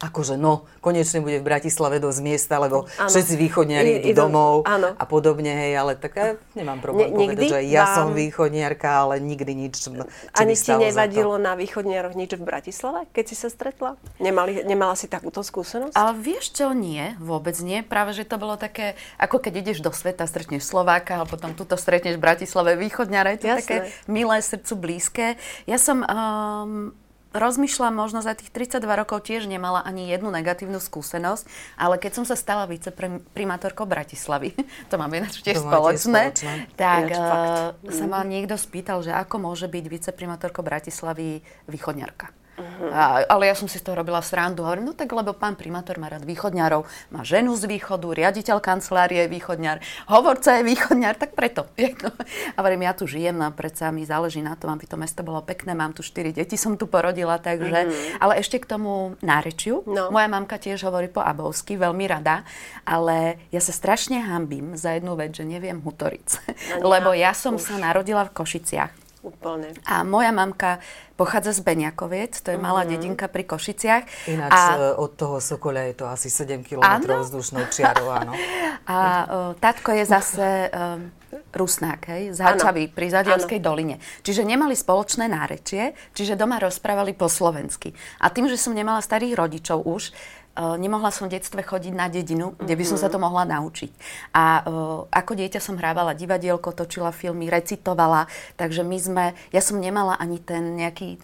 akože 0.00 0.40
no, 0.40 0.64
konečne 0.80 1.20
bude 1.20 1.38
v 1.38 1.44
Bratislave 1.44 2.00
dosť 2.00 2.20
miesta, 2.24 2.56
lebo 2.56 2.88
ano. 2.96 3.10
všetci 3.12 3.34
východniari 3.36 4.08
idú 4.08 4.24
domov 4.24 4.64
ano. 4.64 4.96
a 4.96 5.04
podobne, 5.04 5.52
hej, 5.52 5.76
ale 5.76 5.92
tak 6.00 6.16
ja 6.16 6.40
nemám 6.56 6.80
problém 6.80 7.12
ne, 7.12 7.36
povedať, 7.36 7.48
že 7.52 7.60
ja 7.68 7.84
vám... 7.84 7.94
som 7.94 8.08
východniarka, 8.16 8.88
ale 8.88 9.20
nikdy 9.20 9.52
nič, 9.52 9.84
čo 9.84 9.92
Ani 10.32 10.56
ti 10.56 10.72
nevadilo 10.72 11.36
na 11.36 11.52
východniaroch 11.52 12.16
nič 12.16 12.32
v 12.32 12.42
Bratislave, 12.42 13.04
keď 13.12 13.24
si 13.28 13.36
sa 13.36 13.52
stretla? 13.52 14.00
Nemali, 14.16 14.64
nemala 14.64 14.96
si 14.96 15.04
takúto 15.04 15.44
skúsenosť? 15.44 15.92
Ale 15.92 16.16
vieš 16.16 16.56
čo, 16.56 16.72
nie, 16.72 17.12
vôbec 17.20 17.54
nie. 17.60 17.84
Práve, 17.84 18.16
že 18.16 18.24
to 18.24 18.40
bolo 18.40 18.56
také, 18.56 18.96
ako 19.20 19.36
keď 19.36 19.52
ideš 19.68 19.84
do 19.84 19.92
sveta, 19.92 20.24
stretneš 20.24 20.64
Slováka 20.64 21.20
a 21.20 21.28
potom 21.28 21.52
tuto 21.52 21.76
stretneš 21.76 22.16
v 22.16 22.24
Bratislave 22.24 22.80
východniara, 22.80 23.36
je 23.36 23.44
to 23.44 23.48
Jasné. 23.52 23.60
také 23.60 23.76
milé, 24.08 24.40
srdcu 24.40 24.72
blízke. 24.80 25.26
Ja 25.68 25.76
som 25.76 26.00
um, 26.00 26.96
rozmýšľam, 27.30 27.94
možno 27.94 28.20
za 28.22 28.34
tých 28.34 28.50
32 28.50 28.82
rokov 28.82 29.26
tiež 29.26 29.46
nemala 29.46 29.82
ani 29.82 30.10
jednu 30.10 30.30
negatívnu 30.34 30.82
skúsenosť, 30.82 31.46
ale 31.78 31.98
keď 31.98 32.22
som 32.22 32.24
sa 32.26 32.34
stala 32.34 32.66
viceprimátorkou 32.66 33.86
Bratislavy, 33.86 34.54
to 34.90 34.94
máme 34.98 35.22
ináč 35.22 35.42
tiež 35.42 35.62
spoločné, 35.62 36.34
spoločné, 36.34 36.54
tak 36.74 37.14
uh, 37.14 37.74
sa 37.90 38.04
ma 38.10 38.26
niekto 38.26 38.58
spýtal, 38.58 39.02
že 39.06 39.14
ako 39.14 39.50
môže 39.50 39.70
byť 39.70 39.84
viceprimátorkou 39.86 40.66
Bratislavy 40.66 41.42
východňarka. 41.70 42.39
Uh-huh. 42.60 42.92
A, 42.92 43.24
ale 43.24 43.48
ja 43.48 43.56
som 43.56 43.66
si 43.66 43.80
z 43.80 43.84
toho 43.88 43.96
robila 43.96 44.20
srandu. 44.20 44.62
Hovorím, 44.62 44.92
no 44.92 44.94
tak 44.94 45.10
lebo 45.10 45.32
pán 45.32 45.56
primátor 45.56 45.96
má 45.96 46.12
rád 46.12 46.28
východňarov, 46.28 46.84
má 47.10 47.24
ženu 47.24 47.56
z 47.56 47.64
východu, 47.66 48.12
riaditeľ 48.12 48.60
kancelárie 48.60 49.24
je 49.24 49.32
východňar, 49.32 49.80
hovorca 50.12 50.60
je 50.60 50.62
východňar, 50.68 51.16
tak 51.16 51.32
preto. 51.32 51.66
A 52.54 52.58
hovorím, 52.60 52.84
ja 52.84 52.92
tu 52.92 53.08
žijem, 53.08 53.34
no 53.34 53.48
predsa 53.50 53.88
mi 53.88 54.04
záleží 54.04 54.44
na 54.44 54.54
tom, 54.54 54.70
aby 54.76 54.84
to 54.84 55.00
mesto 55.00 55.24
bolo 55.24 55.40
pekné, 55.40 55.72
mám 55.72 55.96
tu 55.96 56.04
štyri 56.04 56.30
deti, 56.36 56.60
som 56.60 56.76
tu 56.76 56.84
porodila, 56.84 57.40
takže... 57.40 57.88
Uh-huh. 57.88 58.18
Ale 58.20 58.36
ešte 58.42 58.60
k 58.60 58.68
tomu 58.68 59.16
nárečiu. 59.24 59.80
No. 59.88 60.12
Moja 60.12 60.28
mamka 60.28 60.60
tiež 60.60 60.84
hovorí 60.84 61.08
po 61.08 61.24
abovsky, 61.24 61.80
veľmi 61.80 62.04
rada, 62.04 62.44
ale 62.84 63.40
ja 63.48 63.64
sa 63.64 63.72
strašne 63.72 64.20
hambím 64.20 64.76
za 64.76 64.96
jednu 64.96 65.16
vec, 65.16 65.32
že 65.32 65.48
neviem 65.48 65.80
hutoric. 65.80 66.36
No, 66.80 66.92
lebo 66.92 67.16
ja 67.16 67.32
som 67.32 67.56
Už. 67.56 67.64
sa 67.64 67.76
narodila 67.80 68.28
v 68.28 68.34
Košiciach. 68.36 68.99
Úplne. 69.20 69.76
A 69.84 70.00
moja 70.00 70.32
mamka 70.32 70.80
pochádza 71.20 71.52
z 71.52 71.60
Beniakoviec, 71.60 72.40
to 72.40 72.56
je 72.56 72.58
malá 72.58 72.88
mm-hmm. 72.88 72.92
dedinka 72.96 73.26
pri 73.28 73.44
Košiciach. 73.44 74.04
Ináč 74.32 74.48
a... 74.48 74.60
E, 74.80 74.96
od 74.96 75.12
toho 75.12 75.36
Sokoľa 75.44 75.92
je 75.92 75.94
to 76.00 76.04
asi 76.08 76.32
7 76.32 76.64
km 76.64 77.20
vzdušnou 77.20 77.68
čiarou, 77.68 78.08
áno. 78.08 78.32
A 78.88 78.98
uh, 78.98 79.52
tatko 79.60 79.92
je 79.92 80.04
zase 80.08 80.72
um, 80.72 81.12
Rusnák, 81.52 82.00
hej, 82.10 82.32
z 82.32 82.38
Hačavy, 82.40 82.88
pri 82.88 83.12
Zadielskej 83.12 83.60
doline. 83.60 84.00
Čiže 84.24 84.42
nemali 84.42 84.72
spoločné 84.72 85.28
nárečie, 85.28 85.92
čiže 86.16 86.34
doma 86.34 86.56
rozprávali 86.56 87.12
po 87.12 87.28
slovensky. 87.28 87.92
A 88.24 88.32
tým, 88.32 88.48
že 88.48 88.56
som 88.56 88.72
nemala 88.72 89.04
starých 89.04 89.36
rodičov 89.36 89.84
už, 89.84 90.10
Uh, 90.10 90.39
nemohla 90.58 91.14
som 91.14 91.30
v 91.30 91.38
detstve 91.38 91.62
chodiť 91.62 91.94
na 91.94 92.10
dedinu, 92.10 92.58
kde 92.58 92.74
by 92.74 92.84
som 92.84 92.98
sa 92.98 93.08
to 93.08 93.22
mohla 93.22 93.46
naučiť. 93.46 93.92
A 94.34 94.44
uh, 94.62 95.06
ako 95.08 95.32
dieťa 95.38 95.62
som 95.62 95.78
hrávala 95.78 96.12
divadielko, 96.12 96.74
točila 96.74 97.14
filmy, 97.14 97.46
recitovala, 97.46 98.26
takže 98.58 98.82
my 98.82 98.98
sme, 98.98 99.24
ja 99.54 99.62
som 99.62 99.78
nemala 99.78 100.18
ani 100.18 100.42
ten 100.42 100.74
nejaký 100.76 101.22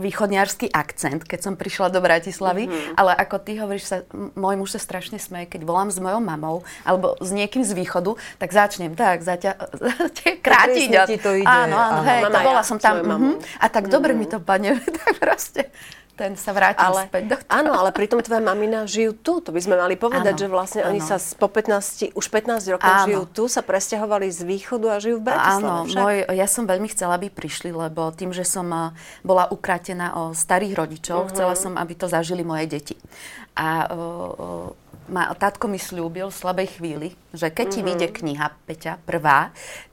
východňarský 0.00 0.72
akcent, 0.72 1.28
keď 1.28 1.40
som 1.44 1.54
prišla 1.60 1.92
do 1.92 2.00
Bratislavy, 2.00 2.66
mm-hmm. 2.66 2.96
ale 2.96 3.12
ako 3.12 3.36
ty 3.44 3.60
hovoríš, 3.60 3.84
sa, 3.84 3.96
môj 4.32 4.56
muž 4.56 4.72
sa 4.72 4.80
strašne 4.80 5.20
smeje, 5.20 5.52
keď 5.52 5.68
volám 5.68 5.92
s 5.92 6.00
mojou 6.00 6.24
mamou 6.24 6.64
alebo 6.88 7.20
s 7.20 7.28
niekým 7.30 7.60
z 7.60 7.76
východu, 7.76 8.16
tak 8.40 8.50
začnem 8.50 8.96
tak, 8.96 9.20
zaťa, 9.20 9.60
krátiť. 10.46 10.90
A, 10.96 11.04
to 11.20 11.30
ide. 11.36 11.46
Áno, 11.46 11.76
áno, 11.76 12.00
hej, 12.08 12.24
to 12.32 12.38
bola 12.40 12.64
ja, 12.64 12.66
som 12.66 12.80
tam. 12.80 13.04
Uh-huh, 13.04 13.36
a 13.60 13.66
tak 13.68 13.86
mm-hmm. 13.86 13.92
dobre 13.92 14.12
mi 14.16 14.24
to 14.24 14.40
padne, 14.40 14.80
tak 15.04 15.20
proste 15.20 15.68
ten 16.20 16.36
sa 16.36 16.52
vráti 16.52 16.84
ale, 16.84 17.08
späť 17.08 17.24
do 17.32 17.36
toho. 17.40 17.48
Áno, 17.48 17.72
ale 17.72 17.96
pritom 17.96 18.20
tvoja 18.20 18.44
mamina 18.44 18.84
žijú 18.84 19.16
tu. 19.16 19.40
To 19.40 19.56
by 19.56 19.60
sme 19.64 19.80
mali 19.80 19.96
povedať, 19.96 20.36
áno, 20.36 20.42
že 20.44 20.46
vlastne 20.52 20.80
áno. 20.84 20.92
oni 20.92 21.00
sa 21.00 21.16
po 21.16 21.48
15, 21.48 22.12
už 22.12 22.26
15 22.28 22.74
rokov 22.76 22.92
áno. 22.92 23.06
žijú 23.08 23.22
tu, 23.32 23.44
sa 23.48 23.64
presťahovali 23.64 24.28
z 24.28 24.40
východu 24.44 24.86
a 24.92 24.96
žijú 25.00 25.16
v 25.16 25.24
Bratislave. 25.32 25.64
Áno, 25.64 25.88
môj, 25.88 26.16
ja 26.28 26.44
som 26.44 26.68
veľmi 26.68 26.92
chcela, 26.92 27.16
aby 27.16 27.32
prišli, 27.32 27.72
lebo 27.72 28.12
tým, 28.12 28.36
že 28.36 28.44
som 28.44 28.68
bola 29.24 29.48
ukratená 29.48 30.12
o 30.20 30.36
starých 30.36 30.76
rodičov, 30.76 31.18
uh-huh. 31.24 31.32
chcela 31.32 31.56
som, 31.56 31.80
aby 31.80 31.96
to 31.96 32.04
zažili 32.04 32.44
moje 32.44 32.68
deti. 32.68 32.96
A 33.56 33.88
o, 33.88 33.96
o, 33.96 34.46
ma, 35.10 35.28
tátko 35.34 35.66
mi 35.66 35.76
slúbil 35.76 36.30
v 36.30 36.36
slabej 36.38 36.78
chvíli, 36.78 37.08
že 37.34 37.50
keď 37.50 37.66
ti 37.66 37.80
mm-hmm. 37.82 37.86
vyjde 37.86 38.08
kniha, 38.14 38.46
Peťa, 38.66 38.92
prvá, 39.02 39.50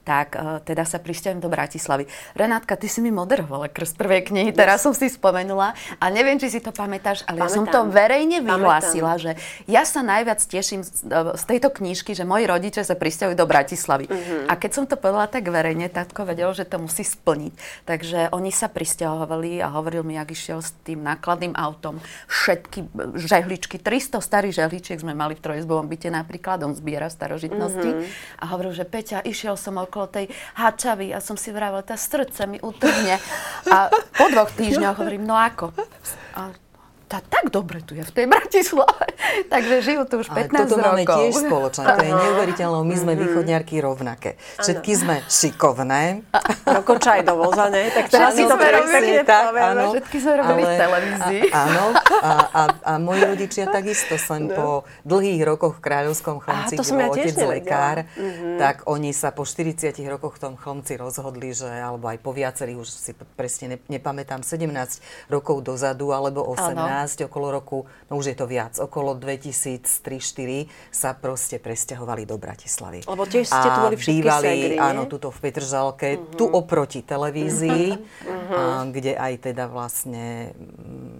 tak 0.08 0.40
uh, 0.40 0.64
teda 0.64 0.88
sa 0.88 0.96
prisťahujem 0.96 1.44
do 1.44 1.52
Bratislavy. 1.52 2.08
Renátka, 2.32 2.80
ty 2.80 2.88
si 2.88 3.04
mi 3.04 3.12
moderovala 3.12 3.68
krst 3.68 4.00
prvej 4.00 4.32
knihy, 4.32 4.56
teraz 4.56 4.80
som 4.80 4.96
si 4.96 5.12
spomenula 5.12 5.76
a 6.00 6.04
neviem, 6.08 6.40
či 6.40 6.48
si 6.48 6.64
to 6.64 6.72
pamätáš, 6.72 7.28
ale 7.28 7.44
Pamätám. 7.44 7.52
ja 7.52 7.56
som 7.60 7.64
to 7.68 7.80
verejne 7.92 8.40
vyhlásila, 8.40 9.20
Pamätám. 9.20 9.36
že 9.36 9.68
ja 9.68 9.84
sa 9.84 10.00
najviac 10.00 10.40
teším 10.40 10.80
z, 10.80 11.04
e, 11.04 11.36
z 11.36 11.44
tejto 11.44 11.68
knižky, 11.68 12.16
že 12.16 12.24
moji 12.24 12.48
rodičia 12.48 12.88
sa 12.88 12.96
prisťahujú 12.96 13.36
do 13.36 13.44
Bratislavy. 13.44 14.08
Mm-hmm. 14.08 14.42
A 14.48 14.52
keď 14.56 14.70
som 14.72 14.84
to 14.88 14.96
povedala 14.96 15.28
tak 15.28 15.44
verejne, 15.44 15.92
tátko 15.92 16.24
vedel, 16.24 16.56
že 16.56 16.64
to 16.64 16.80
musí 16.80 17.04
splniť. 17.04 17.84
Takže 17.84 18.32
oni 18.32 18.48
sa 18.48 18.72
prisťahovali 18.72 19.60
a 19.60 19.68
hovoril 19.76 20.08
mi, 20.08 20.16
jak 20.16 20.32
išiel 20.32 20.64
s 20.64 20.72
tým 20.88 21.04
nákladným 21.04 21.52
autom, 21.52 22.00
všetky 22.32 22.88
žehličky, 23.12 23.76
300 23.76 24.24
starých 24.24 24.56
žehličiek 24.56 24.98
sme 25.08 25.16
mali 25.16 25.32
v 25.32 25.40
trojizbovom 25.40 25.88
byte 25.88 26.12
napríklad, 26.12 26.60
on 26.68 26.76
zbiera 26.76 27.08
starožitnosti. 27.08 27.88
Mm-hmm. 27.96 28.44
A 28.44 28.52
hovoril, 28.52 28.76
že 28.76 28.84
Peťa, 28.84 29.24
išiel 29.24 29.56
som 29.56 29.80
okolo 29.80 30.04
tej 30.04 30.28
hačavy 30.60 31.16
a 31.16 31.24
som 31.24 31.40
si 31.40 31.48
vravil, 31.48 31.80
tá 31.80 31.96
srdce 31.96 32.44
mi 32.44 32.60
utrhne. 32.60 33.16
A 33.72 33.88
po 33.88 34.28
dvoch 34.28 34.52
týždňoch 34.52 35.00
hovorím, 35.00 35.24
no 35.24 35.32
ako? 35.32 35.72
A 36.36 36.52
tá, 37.08 37.24
tak 37.24 37.48
dobre 37.48 37.80
tu 37.80 37.96
je 37.96 38.04
v 38.04 38.12
tej 38.12 38.26
Bratislave. 38.28 39.16
Takže 39.52 39.74
žijú 39.80 40.02
tu 40.04 40.20
už 40.20 40.28
15 40.28 40.36
Ale 40.36 40.48
toto 40.52 40.76
rokov. 40.76 40.84
máme 40.84 41.04
tiež 41.08 41.32
spoločné. 41.40 41.84
To 41.88 42.04
je 42.04 42.12
neuveriteľné. 42.12 42.78
My 42.84 42.96
sme 43.00 43.12
mm-hmm. 43.16 43.24
východňarky 43.24 43.74
rovnaké. 43.80 44.30
Všetky 44.60 44.92
sme 44.92 45.16
šikovné. 45.24 46.28
Dokonča 46.78 47.10
aj 47.18 47.22
do 47.24 47.34
voza, 47.40 47.72
ne? 47.72 47.88
Tak 47.88 48.04
teraz 48.12 48.36
si 48.36 48.44
to 48.44 48.54
pekne 48.60 49.24
tak, 49.24 49.56
áno, 49.56 49.96
Všetky 49.96 50.16
sme 50.20 50.32
robili 50.36 50.62
ale, 50.62 50.68
v 50.68 50.76
televízii. 50.76 51.42
A, 51.48 51.58
áno. 51.64 51.84
A, 52.20 52.30
a, 52.44 52.62
a 52.84 52.92
moji 53.00 53.20
rodičia 53.24 53.64
takisto 53.72 54.14
len 54.28 54.52
no. 54.52 54.54
po 54.54 54.66
dlhých 55.08 55.42
rokoch 55.48 55.80
v 55.80 55.88
Kráľovskom 55.88 56.44
chlomci, 56.44 56.76
kde 56.76 56.92
bol 56.92 57.10
otec 57.16 57.36
lekár, 57.48 57.96
mm-hmm. 58.04 58.56
tak 58.60 58.84
oni 58.84 59.16
sa 59.16 59.32
po 59.32 59.48
40 59.48 59.96
rokoch 60.12 60.36
v 60.36 60.40
tom 60.44 60.54
chlomci 60.60 61.00
rozhodli, 61.00 61.56
že, 61.56 61.72
alebo 61.72 62.12
aj 62.12 62.18
po 62.20 62.36
viacerých, 62.36 62.76
už 62.76 62.88
si 62.92 63.12
presne 63.38 63.80
nepamätám, 63.88 64.44
17 64.44 65.32
rokov 65.32 65.64
dozadu, 65.64 66.12
alebo 66.12 66.44
18, 66.44 66.76
ano 66.76 66.97
okolo 67.28 67.52
roku, 67.52 67.84
no 68.08 68.16
už 68.16 68.32
je 68.32 68.36
to 68.38 68.48
viac, 68.48 68.74
okolo 68.80 69.14
2003-2004 69.14 70.66
sa 70.88 71.14
proste 71.14 71.60
presťahovali 71.60 72.24
do 72.24 72.40
Bratislavy. 72.40 73.04
Lebo 73.04 73.24
tiež 73.28 73.46
ste 73.46 73.68
tu 73.68 73.80
boli 73.84 73.96
všetky 74.00 74.24
bývali, 74.24 74.46
segry, 74.48 74.76
áno, 74.80 75.04
tuto 75.04 75.28
v 75.28 75.38
Petržalke, 75.38 76.08
uh-huh. 76.16 76.34
tu 76.34 76.44
oproti 76.48 77.04
televízii, 77.04 77.86
uh-huh. 77.94 78.56
a, 78.56 78.88
kde 78.88 79.12
aj 79.14 79.52
teda 79.52 79.68
vlastne 79.68 80.56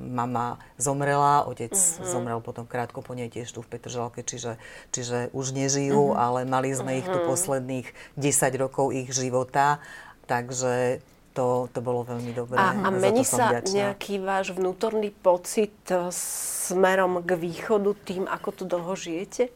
mama 0.08 0.56
zomrela, 0.80 1.44
otec 1.44 1.76
uh-huh. 1.76 2.08
zomrel 2.08 2.40
potom 2.40 2.64
krátko 2.64 3.04
po 3.04 3.12
nej 3.12 3.28
tiež 3.28 3.52
tu 3.52 3.60
v 3.60 3.68
Petržalke, 3.68 4.24
čiže, 4.24 4.56
čiže 4.90 5.28
už 5.36 5.52
nežijú, 5.52 6.14
uh-huh. 6.14 6.18
ale 6.18 6.40
mali 6.48 6.72
sme 6.72 6.96
uh-huh. 6.96 7.00
ich 7.04 7.06
tu 7.06 7.18
posledných 7.22 7.86
10 8.16 8.62
rokov 8.62 8.90
ich 8.96 9.12
života, 9.12 9.78
takže 10.24 11.04
to, 11.38 11.70
to 11.70 11.78
bolo 11.78 12.02
veľmi 12.02 12.34
dobré. 12.34 12.58
A, 12.58 12.74
a 12.74 12.88
mení 12.90 13.22
sa 13.22 13.54
vďačná. 13.54 13.94
nejaký 13.94 14.18
váš 14.18 14.50
vnútorný 14.50 15.14
pocit 15.14 15.78
eh, 15.86 16.10
smerom 16.10 17.22
k 17.22 17.38
východu 17.38 17.94
tým, 18.02 18.26
ako 18.26 18.48
tu 18.50 18.62
dlho 18.66 18.98
žijete? 18.98 19.54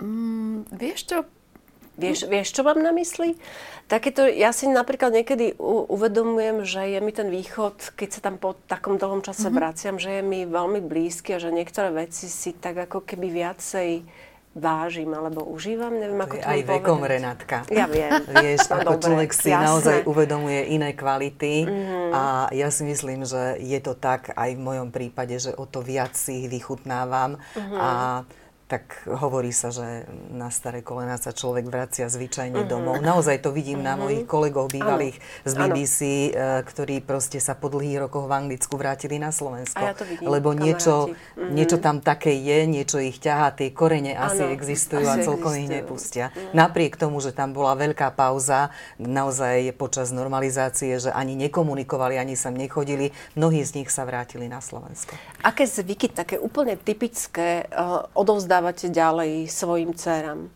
Mm, 0.00 0.64
vieš 0.72 1.00
čo? 1.04 1.18
Vieš, 1.94 2.26
vieš, 2.26 2.50
čo 2.50 2.66
mám 2.66 2.82
na 2.82 2.90
mysli? 2.90 3.38
Takéto, 3.86 4.26
ja 4.26 4.50
si 4.50 4.66
napríklad 4.66 5.14
niekedy 5.14 5.54
u, 5.60 5.86
uvedomujem, 5.86 6.66
že 6.66 6.82
je 6.90 6.98
mi 6.98 7.14
ten 7.14 7.30
východ, 7.30 7.94
keď 7.94 8.08
sa 8.18 8.20
tam 8.24 8.34
po 8.40 8.58
takom 8.66 8.98
dlhom 8.98 9.22
čase 9.22 9.46
mm-hmm. 9.46 9.54
vraciam, 9.60 9.96
že 10.02 10.18
je 10.18 10.22
mi 10.26 10.42
veľmi 10.42 10.82
blízky 10.82 11.36
a 11.36 11.38
že 11.38 11.54
niektoré 11.54 11.94
veci 11.94 12.26
si 12.26 12.50
tak 12.50 12.90
ako 12.90 13.06
keby 13.06 13.30
viacej 13.30 14.02
vážim 14.54 15.10
alebo 15.10 15.42
užívam, 15.42 15.90
neviem, 15.98 16.16
ako 16.22 16.38
to 16.38 16.46
aj 16.46 16.60
vekom, 16.62 17.02
Renátka. 17.02 17.66
Ja 17.74 17.90
viem. 17.90 18.22
Vieš, 18.30 18.70
ako 18.78 18.96
Dobre, 18.96 19.02
človek 19.02 19.30
si 19.34 19.50
jasné. 19.50 19.66
naozaj 19.66 19.98
uvedomuje 20.06 20.70
iné 20.70 20.94
kvality 20.94 21.66
mm-hmm. 21.66 22.10
a 22.14 22.22
ja 22.54 22.70
si 22.70 22.86
myslím, 22.86 23.26
že 23.26 23.58
je 23.58 23.78
to 23.82 23.98
tak 23.98 24.30
aj 24.30 24.50
v 24.54 24.62
mojom 24.62 24.94
prípade, 24.94 25.34
že 25.42 25.50
o 25.58 25.66
to 25.66 25.82
viac 25.82 26.14
si 26.14 26.46
ich 26.46 26.48
vychutnávam 26.48 27.34
mm-hmm. 27.34 27.78
a 27.82 27.90
tak 28.74 29.06
hovorí 29.06 29.54
sa, 29.54 29.70
že 29.70 30.02
na 30.34 30.50
staré 30.50 30.82
kolena 30.82 31.14
sa 31.14 31.30
človek 31.30 31.70
vracia 31.70 32.10
zvyčajne 32.10 32.66
mm-hmm. 32.66 32.72
domov. 32.74 32.98
Naozaj 32.98 33.46
to 33.46 33.54
vidím 33.54 33.86
mm-hmm. 33.86 33.94
na 33.94 34.02
mojich 34.02 34.24
kolegov 34.26 34.74
bývalých 34.74 35.14
ano. 35.14 35.46
z 35.46 35.52
BBC, 35.54 35.98
ano. 36.02 36.18
Eh, 36.34 36.60
ktorí 36.66 36.96
proste 37.06 37.38
sa 37.38 37.54
po 37.54 37.70
dlhých 37.70 38.10
rokoch 38.10 38.26
v 38.26 38.34
Anglicku 38.34 38.74
vrátili 38.74 39.22
na 39.22 39.30
Slovensko. 39.30 39.78
A 39.78 39.94
ja 39.94 39.94
to 39.94 40.02
vidím, 40.02 40.26
lebo 40.26 40.50
niečo, 40.58 41.14
mm-hmm. 41.14 41.54
niečo 41.54 41.78
tam 41.78 42.02
také 42.02 42.34
je, 42.34 42.66
niečo 42.66 42.98
ich 42.98 43.22
ťahá, 43.22 43.54
tie 43.54 43.70
korene 43.70 44.18
ano. 44.18 44.34
asi 44.34 44.42
existujú 44.42 45.06
asi 45.06 45.22
a 45.22 45.22
celkom 45.22 45.54
ich 45.54 45.70
nepustia. 45.70 46.34
Mm. 46.34 46.66
Napriek 46.66 46.98
tomu, 46.98 47.22
že 47.22 47.30
tam 47.30 47.54
bola 47.54 47.78
veľká 47.78 48.10
pauza, 48.10 48.74
naozaj 48.98 49.70
počas 49.78 50.10
normalizácie, 50.10 50.98
že 50.98 51.14
ani 51.14 51.38
nekomunikovali, 51.46 52.18
ani 52.18 52.34
sa 52.34 52.50
nechodili, 52.50 53.14
mnohí 53.38 53.62
z 53.62 53.78
nich 53.78 53.90
sa 53.94 54.02
vrátili 54.02 54.50
na 54.50 54.58
Slovensko. 54.58 55.14
Aké 55.46 55.62
zvyky, 55.62 56.10
také 56.10 56.42
úplne 56.42 56.74
typické, 56.74 57.70
uh, 57.70 58.02
odovzdávate 58.64 58.88
ďalej 58.88 59.32
svojim 59.52 59.90
dcerám? 59.92 60.48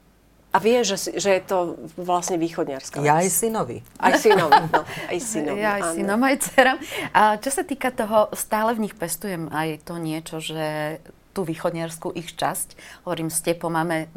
A 0.49 0.57
vie, 0.65 0.81
že, 0.81 0.97
že 1.21 1.37
je 1.37 1.43
to 1.45 1.77
vlastne 2.00 2.41
východniarská 2.41 3.05
Ja 3.05 3.21
aj 3.21 3.29
synovi. 3.29 3.85
Aj 4.00 4.17
synovi, 4.17 4.57
no. 4.73 4.81
Aj 5.12 5.19
synovi, 5.21 5.61
Ja 5.61 5.77
aj 5.77 5.83
áno. 5.85 5.95
synom, 6.00 6.21
aj 6.25 6.37
dcerám. 6.41 6.79
A 7.12 7.21
čo 7.37 7.50
sa 7.53 7.62
týka 7.69 7.93
toho, 7.93 8.33
stále 8.33 8.73
v 8.73 8.88
nich 8.88 8.97
pestujem 8.97 9.53
aj 9.53 9.85
to 9.85 10.00
niečo, 10.00 10.41
že 10.41 10.99
tú 11.37 11.45
východniarskú 11.45 12.17
ich 12.17 12.33
časť. 12.33 12.81
Hovorím, 13.05 13.29
s 13.29 13.45
Tepom 13.45 13.69
máme 13.69 14.09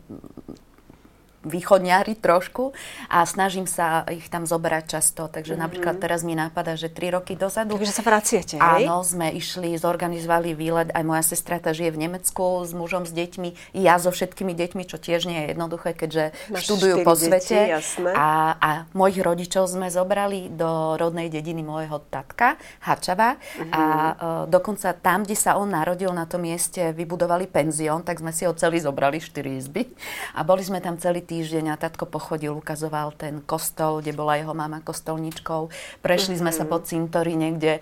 východňári 1.41 2.13
trošku 2.21 2.73
a 3.09 3.25
snažím 3.25 3.65
sa 3.65 4.05
ich 4.13 4.29
tam 4.29 4.45
zoberať 4.45 4.97
často. 4.97 5.25
Takže 5.25 5.57
mm-hmm. 5.57 5.63
napríklad 5.65 5.95
teraz 5.97 6.21
mi 6.21 6.37
nápada, 6.37 6.77
že 6.77 6.87
tri 6.87 7.09
roky 7.09 7.33
dozadu... 7.33 7.81
Takže 7.81 7.97
sa 7.97 8.05
vraciate, 8.05 8.55
hej? 8.61 8.85
Áno, 8.85 9.01
sme 9.01 9.33
išli, 9.33 9.73
zorganizovali 9.73 10.53
výlet. 10.53 10.93
Aj 10.93 11.01
moja 11.01 11.25
sestra 11.25 11.57
tá 11.57 11.73
žije 11.73 11.97
v 11.97 12.09
Nemecku 12.09 12.61
s 12.61 12.71
mužom, 12.77 13.09
s 13.09 13.13
deťmi. 13.13 13.73
Ja 13.73 13.97
so 13.97 14.13
všetkými 14.13 14.53
deťmi, 14.53 14.83
čo 14.85 15.01
tiež 15.01 15.25
nie 15.25 15.39
je 15.41 15.47
jednoduché, 15.57 15.97
keďže 15.97 16.37
Máš 16.53 16.61
študujú 16.69 16.95
po 17.01 17.17
svete. 17.17 17.73
Deti, 17.73 18.05
a, 18.13 18.55
a 18.61 18.69
mojich 18.93 19.21
rodičov 19.25 19.65
sme 19.65 19.89
zobrali 19.89 20.53
do 20.53 20.93
rodnej 21.01 21.33
dediny 21.33 21.65
môjho 21.65 22.05
tatka, 22.13 22.61
Hačava. 22.85 23.41
Mm-hmm. 23.41 23.71
A 23.73 23.81
uh, 23.81 24.13
dokonca 24.45 24.93
tam, 24.93 25.25
kde 25.25 25.33
sa 25.33 25.57
on 25.57 25.73
narodil, 25.73 26.13
na 26.13 26.29
tom 26.29 26.45
mieste 26.45 26.93
vybudovali 26.93 27.49
penzión, 27.49 28.05
tak 28.05 28.21
sme 28.21 28.29
si 28.29 28.45
ho 28.45 28.53
celý 28.53 28.77
zobrali, 28.77 29.17
štyri 29.17 29.57
izby. 29.57 29.89
A 30.37 30.45
boli 30.45 30.61
sme 30.61 30.77
tam 30.77 31.01
celý 31.01 31.23
týždeň 31.31 31.71
a 31.71 31.79
tatko 31.79 32.11
pochodil, 32.11 32.51
ukazoval 32.59 33.15
ten 33.15 33.39
kostol, 33.39 34.03
kde 34.03 34.11
bola 34.11 34.35
jeho 34.35 34.51
mama 34.51 34.83
kostolničkou. 34.83 35.71
Prešli 36.03 36.35
mm-hmm. 36.35 36.43
sme 36.43 36.51
sa 36.51 36.67
po 36.67 36.83
cintoríne, 36.83 37.55
kde 37.55 37.79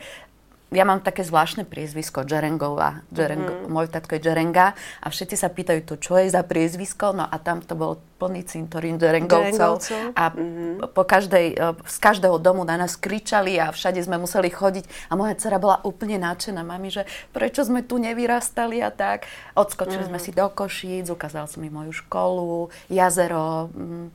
ja 0.70 0.86
mám 0.86 1.02
také 1.02 1.26
zvláštne 1.26 1.66
priezvisko 1.66 2.22
Džerengová. 2.22 3.02
Džereng, 3.10 3.42
mm-hmm. 3.42 3.74
Môj 3.74 3.90
tatko 3.90 4.14
je 4.18 4.22
Džerenga 4.22 4.78
a 4.78 5.08
všetci 5.10 5.36
sa 5.36 5.50
pýtajú, 5.50 5.82
to 5.82 5.96
čo 5.98 6.22
je 6.22 6.30
za 6.30 6.46
priezvisko? 6.46 7.10
No 7.18 7.26
a 7.26 7.36
tam 7.42 7.66
to 7.66 7.74
bol 7.74 7.98
plný 8.22 8.46
cintorín 8.46 9.02
Džerengovcov. 9.02 9.82
A 10.14 10.30
mm-hmm. 10.30 10.94
po 10.94 11.04
každej, 11.10 11.46
e, 11.58 11.74
z 11.74 11.98
každého 11.98 12.38
domu 12.38 12.62
na 12.70 12.78
nás 12.78 12.94
kričali 12.94 13.58
a 13.58 13.74
všade 13.74 13.98
sme 14.06 14.22
museli 14.22 14.54
chodiť. 14.54 15.10
A 15.10 15.18
moja 15.18 15.34
dcera 15.34 15.58
bola 15.58 15.82
úplne 15.82 16.22
nadšená, 16.22 16.62
mami, 16.62 16.94
že 16.94 17.10
prečo 17.34 17.66
sme 17.66 17.82
tu 17.82 17.98
nevyrastali 17.98 18.86
a 18.86 18.94
tak. 18.94 19.26
Odskočili 19.58 20.06
mm-hmm. 20.06 20.14
sme 20.14 20.20
si 20.22 20.32
do 20.38 20.46
Košíc, 20.54 21.10
ukázal 21.10 21.50
som 21.50 21.66
im 21.66 21.74
moju 21.74 21.98
školu, 22.06 22.70
jazero, 22.94 23.74
mm, 23.74 24.14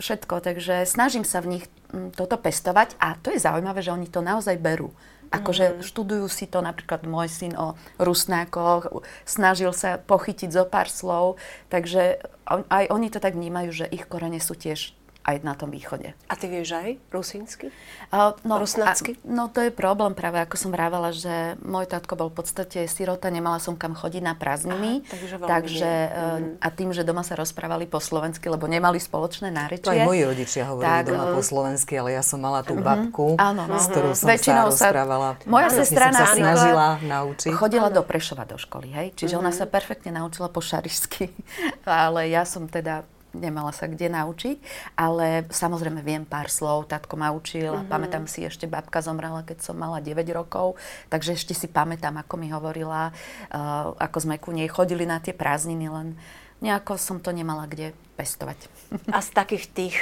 všetko. 0.00 0.40
Takže 0.40 0.88
snažím 0.88 1.28
sa 1.28 1.44
v 1.44 1.60
nich 1.60 1.64
mm, 1.92 2.16
toto 2.16 2.40
pestovať 2.40 2.96
a 2.96 3.20
to 3.20 3.28
je 3.28 3.44
zaujímavé, 3.44 3.84
že 3.84 3.92
oni 3.92 4.08
to 4.08 4.24
naozaj 4.24 4.56
berú. 4.56 4.88
Akože 5.32 5.64
mm. 5.66 5.76
študujú 5.80 6.28
si 6.28 6.44
to 6.44 6.60
napríklad 6.60 7.08
môj 7.08 7.32
syn 7.32 7.56
o 7.56 7.74
rusnákoch, 7.96 9.02
snažil 9.24 9.72
sa 9.72 9.96
pochytiť 9.96 10.52
zo 10.52 10.68
pár 10.68 10.92
slov, 10.92 11.40
takže 11.72 12.20
aj 12.46 12.84
oni 12.92 13.08
to 13.08 13.18
tak 13.18 13.32
vnímajú, 13.32 13.70
že 13.72 13.86
ich 13.88 14.04
korene 14.04 14.38
sú 14.38 14.52
tiež 14.52 14.92
aj 15.22 15.36
na 15.46 15.54
tom 15.54 15.70
východe. 15.70 16.14
A 16.26 16.34
ty 16.34 16.50
vieš 16.50 16.74
aj 16.74 16.98
rusínsky? 17.14 17.70
Uh, 18.10 18.34
no, 18.42 18.58
Rusnácky? 18.58 19.18
A, 19.18 19.26
no 19.26 19.46
to 19.48 19.62
je 19.62 19.70
problém 19.70 20.14
práve, 20.14 20.42
ako 20.42 20.56
som 20.58 20.70
vrávala, 20.74 21.14
že 21.14 21.58
môj 21.62 21.86
tatko 21.86 22.18
bol 22.18 22.28
v 22.30 22.42
podstate 22.42 22.86
sirota, 22.90 23.30
nemala 23.30 23.62
som 23.62 23.78
kam 23.78 23.94
chodiť 23.94 24.22
na 24.22 24.34
prázdniny. 24.34 25.02
Aha, 25.02 25.10
takže 25.10 25.32
takže 25.72 25.90
uh, 26.10 26.64
a 26.64 26.68
tým, 26.70 26.90
že 26.92 27.02
doma 27.02 27.22
sa 27.22 27.34
rozprávali 27.38 27.86
po 27.88 27.98
slovensky, 27.98 28.46
lebo 28.50 28.66
nemali 28.66 28.98
spoločné 28.98 29.48
nárečie. 29.50 29.88
Aj 29.88 30.06
moji 30.06 30.22
rodičia 30.26 30.68
hovorili 30.68 30.90
tak, 30.90 31.04
doma 31.10 31.26
po 31.32 31.42
slovensky, 31.42 31.92
ale 31.98 32.18
ja 32.18 32.22
som 32.22 32.38
mala 32.42 32.60
tú 32.62 32.76
mhm. 32.78 32.82
babku, 32.82 33.26
áno, 33.38 33.66
s 33.78 33.86
ktorou 33.90 34.12
som 34.14 34.26
Väčšinou 34.28 34.68
sa 34.74 34.90
rozprávala. 34.90 35.28
Moja 35.46 35.68
sestra 35.70 36.12
sa 36.12 36.26
snažila 36.34 36.98
naučiť. 37.02 37.52
Chodila 37.54 37.88
do 37.88 38.02
Prešova 38.02 38.44
do 38.44 38.58
školy, 38.58 38.92
hej? 38.92 39.08
Čiže 39.16 39.38
uh-huh. 39.38 39.46
ona 39.46 39.52
sa 39.54 39.64
perfektne 39.64 40.12
naučila 40.14 40.50
po 40.50 40.60
šarišsky. 40.60 41.30
ale 41.86 42.28
ja 42.28 42.42
som 42.44 42.66
teda 42.66 43.06
nemala 43.32 43.72
sa 43.72 43.88
kde 43.88 44.12
naučiť, 44.12 44.56
ale 44.96 45.48
samozrejme 45.48 46.04
viem 46.04 46.24
pár 46.24 46.52
slov, 46.52 46.88
tatko 46.88 47.16
ma 47.16 47.32
učil 47.32 47.72
mm-hmm. 47.72 47.80
a 47.80 47.86
mhm. 47.88 47.90
pamätám 47.90 48.24
si, 48.28 48.44
ešte 48.44 48.68
babka 48.68 49.00
zomrela, 49.00 49.44
keď 49.44 49.64
som 49.64 49.76
mala 49.76 50.00
9 50.00 50.22
rokov, 50.32 50.76
takže 51.08 51.36
ešte 51.36 51.56
si 51.56 51.66
pamätám, 51.68 52.16
ako 52.20 52.34
mi 52.38 52.52
hovorila, 52.52 53.10
uh, 53.52 53.92
ako 53.96 54.18
sme 54.22 54.36
ku 54.40 54.52
nej 54.52 54.68
chodili 54.68 55.08
na 55.08 55.18
tie 55.18 55.32
prázdniny, 55.32 55.88
len 55.88 56.14
nejako 56.62 56.94
som 57.00 57.18
to 57.18 57.34
nemala 57.34 57.66
kde 57.66 57.90
pestovať. 58.14 58.70
A 59.10 59.18
z 59.18 59.28
takých 59.34 59.64
tých 59.74 59.96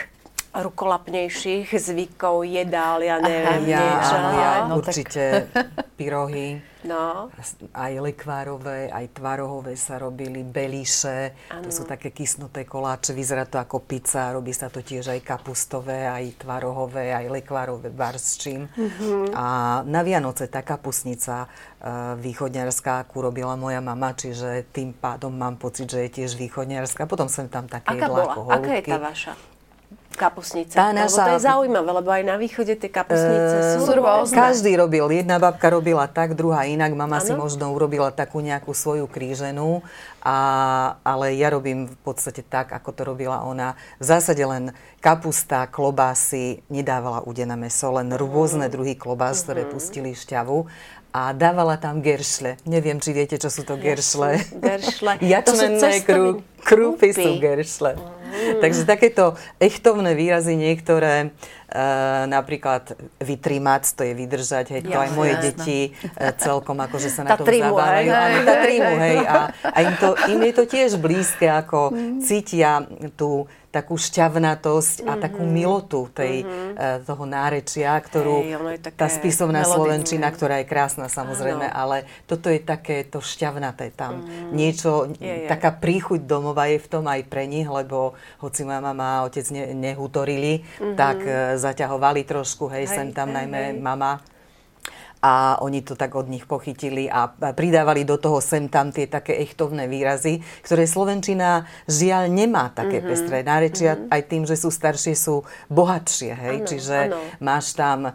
rukolapnejších 0.50 1.70
zvykov, 1.70 2.42
jedál, 2.42 2.98
ja 3.06 3.22
neviem, 3.22 3.62
Aha, 3.62 3.70
ja, 3.70 3.78
niečo. 3.78 4.16
Ja, 4.18 4.50
no, 4.66 4.82
určite 4.82 5.46
tak... 5.54 5.86
pyrohy, 6.00 6.56
no. 6.88 7.28
aj 7.76 7.92
lekvárové, 8.00 8.88
aj 8.88 9.12
tvarohové 9.12 9.76
sa 9.76 10.00
robili, 10.00 10.40
beliše, 10.40 11.36
ano. 11.52 11.68
to 11.68 11.68
sú 11.68 11.84
také 11.84 12.08
kysnuté 12.08 12.64
koláče, 12.64 13.12
vyzerá 13.12 13.44
to 13.44 13.60
ako 13.60 13.84
pizza, 13.84 14.32
robí 14.32 14.56
sa 14.56 14.72
to 14.72 14.80
tiež 14.80 15.12
aj 15.12 15.20
kapustové, 15.20 16.08
aj 16.08 16.40
tvarohové, 16.40 17.12
aj 17.12 17.28
lekvárové, 17.28 17.92
bar 17.92 18.16
s 18.16 18.40
čím. 18.40 18.64
Mm-hmm. 18.64 19.36
A 19.36 19.46
na 19.84 20.00
Vianoce 20.00 20.48
tá 20.48 20.64
kapusnica 20.64 21.44
uh, 21.44 22.16
východňarská, 22.16 23.04
akú 23.04 23.20
robila 23.20 23.52
moja 23.60 23.84
mama, 23.84 24.16
čiže 24.16 24.72
tým 24.72 24.96
pádom 24.96 25.36
mám 25.36 25.60
pocit, 25.60 25.84
že 25.84 26.08
je 26.08 26.24
tiež 26.24 26.40
východňarská. 26.40 27.04
Potom 27.04 27.28
som 27.28 27.44
tam 27.52 27.68
také 27.68 27.92
Aká 27.92 28.08
jedlá 28.08 28.24
ako 28.24 28.40
Aká 28.48 28.72
je 28.80 28.84
tá 28.88 28.96
vaša? 28.96 29.32
Kapusnice. 30.16 30.74
Tá 30.74 30.90
naša... 30.90 31.14
Lebo 31.14 31.26
to 31.26 31.32
je 31.32 31.42
zaujímavé, 31.42 31.90
lebo 32.02 32.10
aj 32.10 32.22
na 32.26 32.36
východe 32.36 32.74
tie 32.76 32.90
kapusnice 32.90 33.56
uh, 33.56 33.82
sú 33.82 33.92
rôzne. 33.94 34.36
Každý 34.36 34.70
robil. 34.76 35.06
Jedna 35.10 35.40
babka 35.40 35.70
robila 35.70 36.06
tak, 36.10 36.34
druhá 36.34 36.66
inak. 36.66 36.92
Mama 36.92 37.18
ano? 37.18 37.26
si 37.26 37.32
možno 37.32 37.70
urobila 37.72 38.10
takú 38.12 38.42
nejakú 38.42 38.74
svoju 38.74 39.06
kríženú. 39.06 39.80
A, 40.20 40.36
ale 41.00 41.32
ja 41.40 41.48
robím 41.48 41.88
v 41.88 41.96
podstate 42.04 42.44
tak, 42.44 42.76
ako 42.76 42.90
to 42.92 43.02
robila 43.08 43.40
ona. 43.40 43.78
V 43.96 44.04
zásade 44.04 44.44
len 44.44 44.76
kapusta, 45.00 45.64
klobásy, 45.70 46.60
nedávala 46.68 47.24
udené 47.24 47.56
meso, 47.56 47.88
len 47.96 48.12
rôzne 48.12 48.68
druhy 48.68 49.00
klobás, 49.00 49.40
uh-huh. 49.40 49.44
ktoré 49.48 49.62
pustili 49.64 50.12
šťavu 50.12 50.68
a 51.10 51.34
dávala 51.34 51.74
tam 51.74 51.98
geršle. 51.98 52.62
Neviem, 52.62 53.02
či 53.02 53.10
viete, 53.10 53.34
čo 53.34 53.50
sú 53.50 53.66
to 53.66 53.74
geršle. 53.74 54.38
Geršle. 54.62 55.18
Jačmenné 55.32 56.06
krú, 56.06 56.46
krúpy 56.62 57.10
sú 57.10 57.42
geršle. 57.42 57.98
Mm. 57.98 58.19
Takže 58.60 58.84
takéto 58.84 59.34
echtovné 59.60 60.14
výrazy 60.14 60.56
niektoré, 60.56 61.30
uh, 61.70 62.26
napríklad 62.26 62.98
vytrimať, 63.22 63.82
to 63.94 64.02
je 64.02 64.12
vydržať, 64.18 64.66
hej, 64.74 64.82
to 64.90 64.98
aj 64.98 65.10
moje 65.14 65.34
jasné. 65.38 65.46
deti 65.46 65.80
uh, 65.94 66.34
celkom 66.34 66.76
akože 66.82 67.08
sa 67.08 67.22
na 67.22 67.38
tom 67.38 67.46
trimu, 67.46 67.78
zabávajú. 67.78 68.10
Hej, 68.10 68.30
hej, 68.34 68.42
tá 68.42 68.54
trimu, 68.66 68.92
hej. 68.98 69.18
A, 69.22 69.36
a 69.62 69.78
im, 69.86 69.94
to, 69.96 70.08
im 70.26 70.40
je 70.42 70.52
to 70.52 70.64
tiež 70.66 70.90
blízke, 70.98 71.46
ako 71.46 71.94
mm. 71.94 72.18
cítia 72.26 72.82
tú 73.14 73.46
takú 73.70 73.94
šťavnatosť 73.94 75.06
mm-hmm. 75.06 75.10
a 75.14 75.22
takú 75.22 75.42
mhm. 75.46 75.52
milotu 75.54 76.00
tej, 76.10 76.42
mm-hmm. 76.42 77.06
toho 77.06 77.24
nárečia, 77.24 77.94
ktorú 77.94 78.36
hey, 78.42 78.82
tá 78.82 79.06
spisovná 79.06 79.62
slovenčina, 79.62 80.26
ktorá 80.26 80.58
je 80.60 80.66
krásna 80.66 81.06
samozrejme, 81.06 81.70
Áno. 81.70 81.78
ale 81.78 81.96
toto 82.26 82.50
je 82.50 82.58
také 82.58 83.06
to 83.06 83.22
šťavnaté 83.22 83.94
tam. 83.94 84.26
Mm-hmm. 84.26 84.50
Niečo, 84.50 84.90
je, 85.14 85.46
je. 85.46 85.48
taká 85.48 85.70
príchuť 85.70 86.26
domova 86.26 86.66
je 86.66 86.82
v 86.82 86.88
tom 86.90 87.06
aj 87.06 87.22
pre 87.30 87.46
nich, 87.46 87.70
lebo 87.70 88.18
hoci 88.42 88.66
moja 88.66 88.82
mama 88.82 89.22
a 89.22 89.24
otec 89.30 89.46
ne, 89.54 89.70
nehutorili, 89.70 90.66
mm-hmm. 90.66 90.94
tak 90.98 91.18
e, 91.22 91.54
zaťahovali 91.60 92.24
trošku, 92.24 92.72
hej, 92.72 92.88
hej 92.88 92.96
sem 92.96 93.08
tam 93.12 93.30
hej, 93.30 93.44
najmä 93.44 93.60
hej. 93.70 93.78
mama 93.78 94.24
a 95.20 95.60
oni 95.60 95.84
to 95.84 95.92
tak 96.00 96.16
od 96.16 96.32
nich 96.32 96.48
pochytili 96.48 97.04
a 97.12 97.28
pridávali 97.52 98.08
do 98.08 98.16
toho 98.16 98.40
sem 98.40 98.72
tam 98.72 98.88
tie 98.88 99.04
také 99.04 99.36
echtovné 99.44 99.84
výrazy, 99.84 100.40
ktoré 100.64 100.88
Slovenčina 100.88 101.68
žiaľ 101.84 102.32
nemá 102.32 102.72
také 102.72 103.04
mm-hmm. 103.04 103.10
pestré 103.12 103.38
nárečia, 103.44 103.92
mm-hmm. 103.96 104.14
aj 104.16 104.22
tým, 104.24 104.42
že 104.48 104.56
sú 104.56 104.72
staršie, 104.72 105.12
sú 105.12 105.44
bohatšie, 105.68 106.32
hej, 106.32 106.56
ano, 106.64 106.68
čiže 106.72 106.96
ano. 107.12 107.20
máš 107.44 107.76
tam 107.76 108.08
uh, 108.08 108.14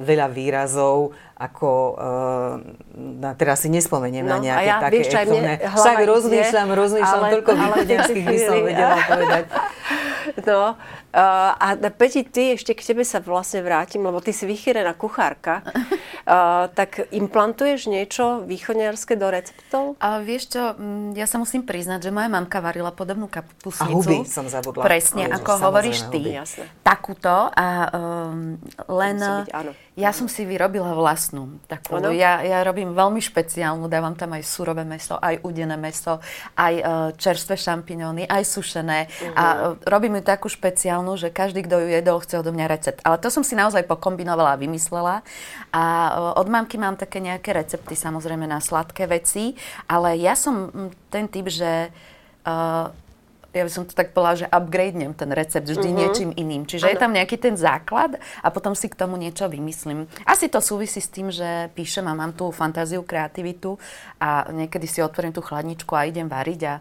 veľa 0.00 0.32
výrazov, 0.32 1.12
ako, 1.36 1.70
uh, 2.00 2.54
na, 2.96 3.36
teraz 3.36 3.60
si 3.60 3.68
nespomeniem 3.68 4.24
no, 4.24 4.32
na 4.32 4.36
nejaké 4.40 4.72
ja, 4.72 4.80
také 4.80 5.04
vieš, 5.04 5.12
echtovné. 5.12 5.52
Však 5.68 5.96
rozmýšľam, 6.00 6.68
rozmýšľam, 6.72 7.22
ale, 7.28 7.32
toľko 7.36 7.52
východňarských 7.60 8.26
by 8.32 8.38
som 8.40 8.56
vedela 8.64 8.98
povedať. 9.04 9.44
No, 10.48 10.78
Uh, 11.12 11.52
a 11.52 11.76
Peti, 11.92 12.24
ty 12.24 12.56
ešte 12.56 12.72
k 12.72 12.80
tebe 12.80 13.04
sa 13.04 13.20
vlastne 13.20 13.60
vrátim, 13.60 14.00
lebo 14.00 14.24
ty 14.24 14.32
si 14.32 14.48
vychýrená 14.48 14.96
kuchárka. 14.96 15.60
Uh, 16.24 16.68
tak 16.78 17.04
implantuješ 17.12 17.92
niečo 17.92 18.40
východniarské 18.48 19.20
do 19.20 19.28
receptov? 19.28 20.00
A 20.00 20.24
vieš 20.24 20.56
čo, 20.56 20.72
mm, 20.72 21.12
ja 21.12 21.28
sa 21.28 21.36
musím 21.36 21.68
priznať, 21.68 22.08
že 22.08 22.10
moja 22.14 22.32
mamka 22.32 22.64
varila 22.64 22.96
podobnú 22.96 23.28
kapusnicu. 23.28 23.84
A 23.84 23.92
huby 23.92 24.18
som 24.24 24.48
zabudla. 24.48 24.88
Presne, 24.88 25.28
Ježiš, 25.28 25.36
ako 25.36 25.50
hovoríš 25.60 25.98
ty. 26.08 26.20
Jasne. 26.32 26.64
Takúto. 26.80 27.52
A 27.52 27.66
um, 27.92 28.56
len... 28.88 29.16
Byť, 29.20 29.52
áno. 29.52 29.72
Ja 29.92 30.08
som 30.08 30.24
si 30.24 30.48
vyrobila 30.48 30.96
vlastnú. 30.96 31.60
Takú. 31.68 32.00
Ja, 32.16 32.40
ja 32.40 32.64
robím 32.64 32.96
veľmi 32.96 33.20
špeciálnu, 33.20 33.92
dávam 33.92 34.16
tam 34.16 34.32
aj 34.32 34.40
surové 34.48 34.88
meso, 34.88 35.20
aj 35.20 35.44
udené 35.44 35.76
meso, 35.76 36.16
aj 36.56 36.74
uh, 36.80 36.84
čerstvé 37.12 37.60
šampiňóny, 37.60 38.24
aj 38.24 38.42
sušené. 38.46 39.04
Uh-huh. 39.04 39.36
A 39.36 39.44
uh, 39.44 39.56
robím 39.84 40.16
ju 40.16 40.22
takú 40.24 40.48
špeciálnu 40.48 41.01
ideálnu, 41.02 41.18
že 41.18 41.34
každý, 41.34 41.66
kto 41.66 41.82
ju 41.82 41.88
jedol, 41.90 42.22
chce 42.22 42.38
odo 42.38 42.54
mňa 42.54 42.66
recept. 42.70 43.00
Ale 43.02 43.18
to 43.18 43.28
som 43.28 43.42
si 43.42 43.58
naozaj 43.58 43.82
pokombinovala 43.90 44.54
a 44.54 44.60
vymyslela. 44.60 45.26
A 45.74 45.82
e, 45.82 46.10
od 46.38 46.46
mamky 46.46 46.78
mám 46.78 46.94
také 46.94 47.18
nejaké 47.18 47.50
recepty, 47.50 47.98
samozrejme 47.98 48.46
na 48.46 48.62
sladké 48.62 49.10
veci, 49.10 49.58
ale 49.90 50.14
ja 50.22 50.38
som 50.38 50.70
ten 51.10 51.26
typ, 51.26 51.50
že 51.50 51.90
uh, 52.46 52.86
ja 53.52 53.62
by 53.68 53.70
som 53.70 53.84
to 53.84 53.92
tak 53.92 54.16
povedala, 54.16 54.40
že 54.40 54.48
upgradenem 54.48 55.12
ten 55.12 55.28
recept 55.28 55.68
vždy 55.68 55.88
uh-huh. 55.92 56.00
niečím 56.00 56.30
iným. 56.32 56.64
Čiže 56.64 56.88
ano. 56.88 56.92
je 56.96 57.02
tam 57.04 57.12
nejaký 57.12 57.36
ten 57.36 57.54
základ 57.54 58.16
a 58.40 58.48
potom 58.48 58.72
si 58.72 58.88
k 58.88 58.96
tomu 58.96 59.20
niečo 59.20 59.44
vymyslím. 59.44 60.08
Asi 60.24 60.48
to 60.48 60.64
súvisí 60.64 61.04
s 61.04 61.12
tým, 61.12 61.28
že 61.28 61.68
píšem 61.76 62.04
a 62.08 62.16
mám 62.16 62.32
tú 62.32 62.48
fantáziu, 62.48 63.04
kreativitu 63.04 63.76
a 64.16 64.48
niekedy 64.48 64.88
si 64.88 65.04
otvorím 65.04 65.36
tú 65.36 65.44
chladničku 65.44 65.92
a 65.92 66.08
idem 66.08 66.32
variť 66.32 66.60
a 66.64 66.74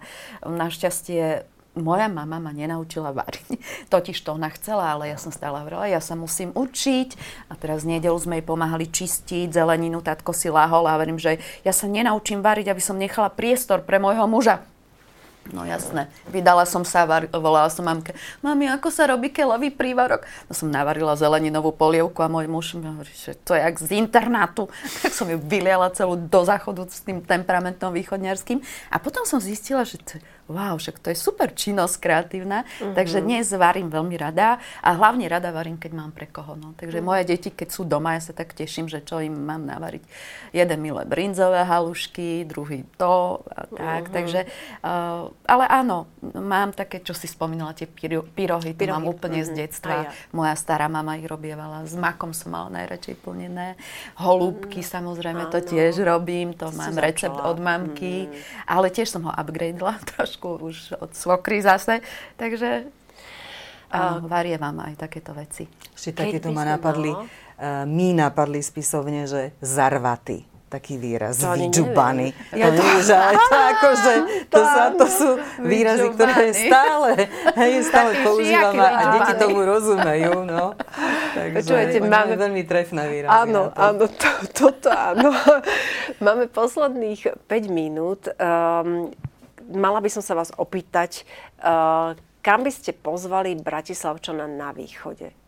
našťastie 0.47 1.43
moja 1.75 2.11
mama 2.11 2.39
ma 2.39 2.51
nenaučila 2.51 3.15
variť. 3.15 3.59
Totiž 3.93 4.17
to 4.19 4.35
ona 4.35 4.51
chcela, 4.51 4.91
ale 4.95 5.11
ja 5.11 5.17
som 5.17 5.31
stále 5.31 5.59
hovorila, 5.63 5.87
ja 5.87 6.03
sa 6.03 6.19
musím 6.19 6.51
učiť. 6.51 7.09
A 7.47 7.55
teraz 7.55 7.87
v 7.87 7.97
nedelu 7.97 8.17
sme 8.19 8.39
jej 8.39 8.45
pomáhali 8.45 8.91
čistiť 8.91 9.55
zeleninu, 9.55 10.03
tatko 10.03 10.35
si 10.35 10.51
lahol 10.51 10.83
a 10.87 10.95
hovorím, 10.99 11.21
že 11.21 11.39
ja 11.63 11.71
sa 11.71 11.87
nenaučím 11.87 12.43
variť, 12.43 12.71
aby 12.71 12.81
som 12.83 12.99
nechala 12.99 13.31
priestor 13.31 13.83
pre 13.87 14.01
môjho 14.01 14.27
muža. 14.27 14.63
No 15.49 15.65
jasné. 15.65 16.05
Vydala 16.29 16.69
som 16.69 16.85
sa, 16.85 17.09
var, 17.09 17.25
volala 17.33 17.65
som 17.73 17.81
mamke, 17.81 18.13
mami, 18.45 18.69
ako 18.69 18.93
sa 18.93 19.09
robí 19.09 19.33
keľový 19.33 19.73
prívarok? 19.73 20.29
No 20.45 20.53
som 20.53 20.69
navarila 20.69 21.17
zeleninovú 21.17 21.73
polievku 21.73 22.21
a 22.21 22.29
môj 22.29 22.45
muž 22.45 22.77
mi 22.77 22.85
hovorí, 22.85 23.09
že 23.09 23.33
to 23.41 23.57
je 23.57 23.61
jak 23.65 23.75
z 23.81 23.89
internátu. 23.97 24.69
Tak 25.01 25.17
som 25.17 25.25
ju 25.25 25.41
vyliala 25.41 25.89
celú 25.97 26.13
do 26.13 26.45
záchodu 26.45 26.85
s 26.85 27.01
tým 27.01 27.25
temperamentom 27.25 27.89
východňarským. 27.89 28.61
A 28.93 29.01
potom 29.01 29.25
som 29.25 29.41
zistila, 29.41 29.81
že 29.81 29.97
to, 29.97 30.21
wow, 30.51 30.77
však 30.77 31.01
to 31.01 31.09
je 31.09 31.17
super 31.17 31.49
činnosť 31.49 31.95
kreatívna, 31.97 32.67
uh-huh. 32.67 32.93
takže 32.93 33.23
dnes 33.23 33.49
varím 33.55 33.87
veľmi 33.87 34.13
rada 34.19 34.59
a 34.83 34.89
hlavne 34.93 35.25
rada 35.25 35.49
varím, 35.49 35.79
keď 35.79 35.91
mám 35.95 36.11
pre 36.13 36.27
koho. 36.27 36.53
No. 36.59 36.75
Takže 36.75 37.01
uh-huh. 37.01 37.09
moje 37.17 37.23
deti, 37.25 37.49
keď 37.49 37.69
sú 37.71 37.87
doma, 37.87 38.13
ja 38.13 38.21
sa 38.21 38.35
tak 38.35 38.53
teším, 38.53 38.91
že 38.91 39.01
čo 39.01 39.23
im 39.23 39.33
mám 39.33 39.63
navariť. 39.63 40.03
Jeden 40.53 40.79
milé 40.83 41.01
brinzové 41.07 41.63
halušky, 41.65 42.45
druhý 42.45 42.83
to 42.99 43.41
a 43.47 43.65
tak. 43.71 44.03
Uh-huh. 44.05 44.13
Takže, 44.13 44.39
uh, 44.85 45.30
ale 45.47 45.65
áno, 45.67 46.07
mám 46.37 46.71
také, 46.71 47.03
čo 47.03 47.11
si 47.11 47.27
spomínala, 47.27 47.75
tie 47.75 47.89
pyro, 47.89 48.23
pyrohy, 48.23 48.71
to 48.71 48.87
mám 48.87 49.09
úplne 49.09 49.41
uh-huh. 49.41 49.51
z 49.53 49.59
detstva. 49.65 49.95
Ja. 50.07 50.11
Moja 50.35 50.55
stará 50.55 50.85
mama 50.87 51.17
ich 51.17 51.27
robievala, 51.27 51.83
s 51.87 51.97
makom 51.97 52.35
som 52.35 52.53
mala 52.53 52.69
najradšej 52.71 53.15
plnené. 53.19 53.79
Holúbky 54.19 54.83
uh-huh. 54.83 54.93
samozrejme, 54.93 55.49
to 55.49 55.59
tiež 55.63 56.03
robím, 56.05 56.53
to, 56.53 56.69
to 56.69 56.77
mám 56.77 56.95
recept 56.99 57.35
od 57.35 57.57
mamky, 57.57 58.29
uh-huh. 58.29 58.69
ale 58.69 58.93
tiež 58.93 59.09
som 59.09 59.25
ho 59.25 59.31
upgradela 59.33 59.97
trošku 60.15 60.61
už 60.61 60.99
od 61.01 61.11
svokry 61.15 61.63
zase. 61.63 62.05
Takže 62.37 62.91
áno, 63.89 64.27
varievam 64.29 64.77
aj 64.83 65.07
takéto 65.07 65.33
veci. 65.33 65.65
Ešte 65.95 66.27
takéto 66.27 66.53
ma 66.53 66.63
napadli, 66.63 67.11
uh, 67.11 67.83
mi 67.89 68.13
napadli 68.13 68.59
spisovne, 68.59 69.25
že 69.25 69.55
zarvaty 69.63 70.50
taký 70.71 70.95
výraz, 70.95 71.43
to 71.43 71.51
vydžubany. 71.51 72.31
Ja 72.55 72.71
to, 72.71 72.83
že, 73.03 73.11
to, 73.35 73.57
akože, 73.59 74.13
to, 74.47 74.59
sa, 74.73 74.83
to 74.95 75.05
sú 75.11 75.29
výrazy, 75.67 76.07
ktoré 76.15 76.55
stále, 76.55 77.27
hej, 77.59 77.83
stále 77.83 78.15
používame 78.23 78.79
a 78.79 79.19
deti 79.19 79.33
tomu 79.35 79.67
rozumejú. 79.67 80.47
No. 80.47 80.79
Takže 81.35 81.55
Počujete, 81.59 81.97
máme 82.07 82.39
veľmi 82.39 82.63
trefné 82.63 83.03
výrazy. 83.11 83.35
Áno, 83.35 83.75
áno, 83.75 84.07
to, 84.07 84.29
toto 84.55 84.87
áno. 84.87 85.35
máme 86.25 86.47
posledných 86.47 87.35
5 87.51 87.67
minút. 87.67 88.31
Um, 88.39 89.11
mala 89.75 89.99
by 89.99 90.07
som 90.07 90.23
sa 90.23 90.39
vás 90.39 90.55
opýtať, 90.55 91.27
uh, 91.59 92.15
kam 92.39 92.63
by 92.63 92.71
ste 92.71 92.95
pozvali 92.95 93.59
Bratislavčana 93.59 94.47
na 94.47 94.71
východe? 94.71 95.40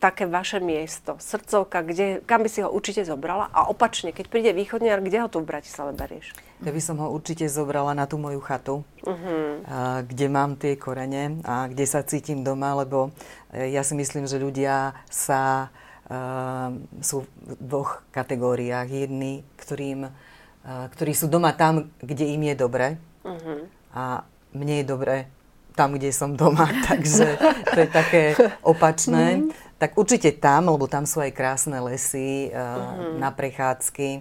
Také 0.00 0.24
vaše 0.24 0.64
miesto, 0.64 1.20
srdcovka, 1.20 1.84
kde, 1.84 2.24
kam 2.24 2.40
by 2.40 2.48
si 2.48 2.64
ho 2.64 2.72
určite 2.72 3.04
zobrala? 3.04 3.52
A 3.52 3.68
opačne, 3.68 4.16
keď 4.16 4.32
príde 4.32 4.50
východniar, 4.56 5.04
kde 5.04 5.20
ho 5.20 5.28
tu 5.28 5.44
v 5.44 5.52
Bratislave 5.52 5.92
berieš? 5.92 6.32
Ja 6.64 6.72
by 6.72 6.80
som 6.80 6.96
ho 7.04 7.12
určite 7.12 7.44
zobrala 7.52 7.92
na 7.92 8.08
tú 8.08 8.16
moju 8.16 8.40
chatu, 8.40 8.80
uh-huh. 9.04 9.60
a, 9.68 10.00
kde 10.00 10.26
mám 10.32 10.56
tie 10.56 10.80
korene 10.80 11.44
a 11.44 11.68
kde 11.68 11.84
sa 11.84 12.00
cítim 12.00 12.40
doma, 12.40 12.72
lebo 12.80 13.12
e, 13.52 13.76
ja 13.76 13.84
si 13.84 13.92
myslím, 13.92 14.24
že 14.24 14.40
ľudia 14.40 14.96
sa 15.12 15.68
uh, 16.08 16.72
sú 17.04 17.28
v 17.44 17.60
dvoch 17.60 18.00
kategóriách. 18.08 18.88
Jedni, 18.88 19.44
ktorým, 19.60 20.08
uh, 20.08 20.88
ktorí 20.96 21.12
sú 21.12 21.28
doma 21.28 21.52
tam, 21.52 21.92
kde 22.00 22.24
im 22.24 22.40
je 22.48 22.56
dobre, 22.56 22.86
Uh-huh. 23.24 23.68
A 23.92 24.24
mne 24.56 24.80
je 24.82 24.86
dobre 24.88 25.16
tam, 25.76 25.94
kde 25.96 26.10
som 26.12 26.34
doma, 26.36 26.68
takže 26.88 27.36
to 27.72 27.78
je 27.84 27.88
také 27.88 28.22
opačné. 28.64 29.44
Uh-huh. 29.44 29.52
Tak 29.80 29.96
určite 29.96 30.36
tam, 30.36 30.68
lebo 30.68 30.84
tam 30.84 31.08
sú 31.08 31.24
aj 31.24 31.32
krásne 31.32 31.80
lesy 31.80 32.52
uh, 32.52 32.60
uh-huh. 32.60 33.16
na 33.16 33.32
prechádzky. 33.32 34.20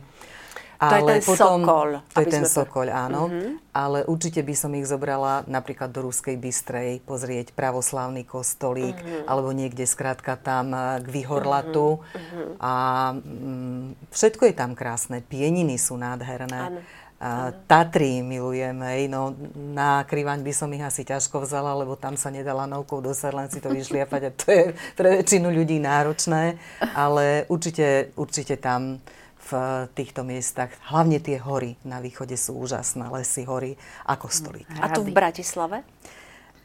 Ale 0.80 1.04
to 1.04 1.12
je 1.12 1.12
ten 1.12 1.24
potom, 1.28 1.60
sokol. 1.60 1.90
To 2.16 2.20
je 2.24 2.28
ten 2.32 2.46
sme... 2.48 2.56
sokol, 2.64 2.88
áno. 2.88 3.28
Uh-huh. 3.28 3.60
Ale 3.76 4.08
určite 4.08 4.40
by 4.40 4.56
som 4.56 4.72
ich 4.80 4.88
zobrala 4.88 5.44
napríklad 5.52 5.92
do 5.92 6.08
Ruskej 6.08 6.40
Bystrej 6.40 7.04
pozrieť 7.04 7.52
pravoslávny 7.52 8.24
kostolík, 8.24 8.96
uh-huh. 8.96 9.28
alebo 9.28 9.52
niekde 9.52 9.84
skrátka 9.84 10.40
tam 10.40 10.72
k 11.04 11.08
Vyhorlatu. 11.12 12.00
Uh-huh. 12.00 12.56
A 12.64 12.74
mm, 13.20 14.00
všetko 14.16 14.48
je 14.48 14.56
tam 14.56 14.72
krásne. 14.72 15.20
Pieniny 15.20 15.76
sú 15.76 16.00
nádherné. 16.00 16.72
Áno. 16.72 16.80
A 17.20 17.52
Tatry 17.68 18.24
milujem, 18.24 18.80
hej, 18.88 19.12
no 19.12 19.36
na 19.76 20.08
Krivaň 20.08 20.40
by 20.40 20.54
som 20.56 20.72
ich 20.72 20.80
asi 20.80 21.04
ťažko 21.04 21.44
vzala, 21.44 21.76
lebo 21.76 22.00
tam 22.00 22.16
sa 22.16 22.32
nedala 22.32 22.64
novkou 22.64 23.04
dosať, 23.04 23.32
len 23.36 23.48
si 23.52 23.60
to 23.60 23.68
vyšliapať 23.68 24.22
a 24.24 24.32
to 24.32 24.48
je 24.48 24.64
pre 24.96 25.20
väčšinu 25.20 25.52
ľudí 25.52 25.84
náročné, 25.84 26.56
ale 26.96 27.44
určite, 27.52 28.16
určite 28.16 28.56
tam 28.56 29.04
v 29.52 29.52
týchto 29.98 30.24
miestach, 30.24 30.72
hlavne 30.88 31.20
tie 31.20 31.42
hory 31.42 31.76
na 31.84 32.00
východe 32.00 32.38
sú 32.40 32.56
úžasné, 32.56 33.12
lesy, 33.12 33.44
hory 33.44 33.76
a 34.08 34.16
kostolík. 34.16 34.70
A 34.80 34.88
tu 34.94 35.04
v 35.04 35.12
Bratislave? 35.12 35.84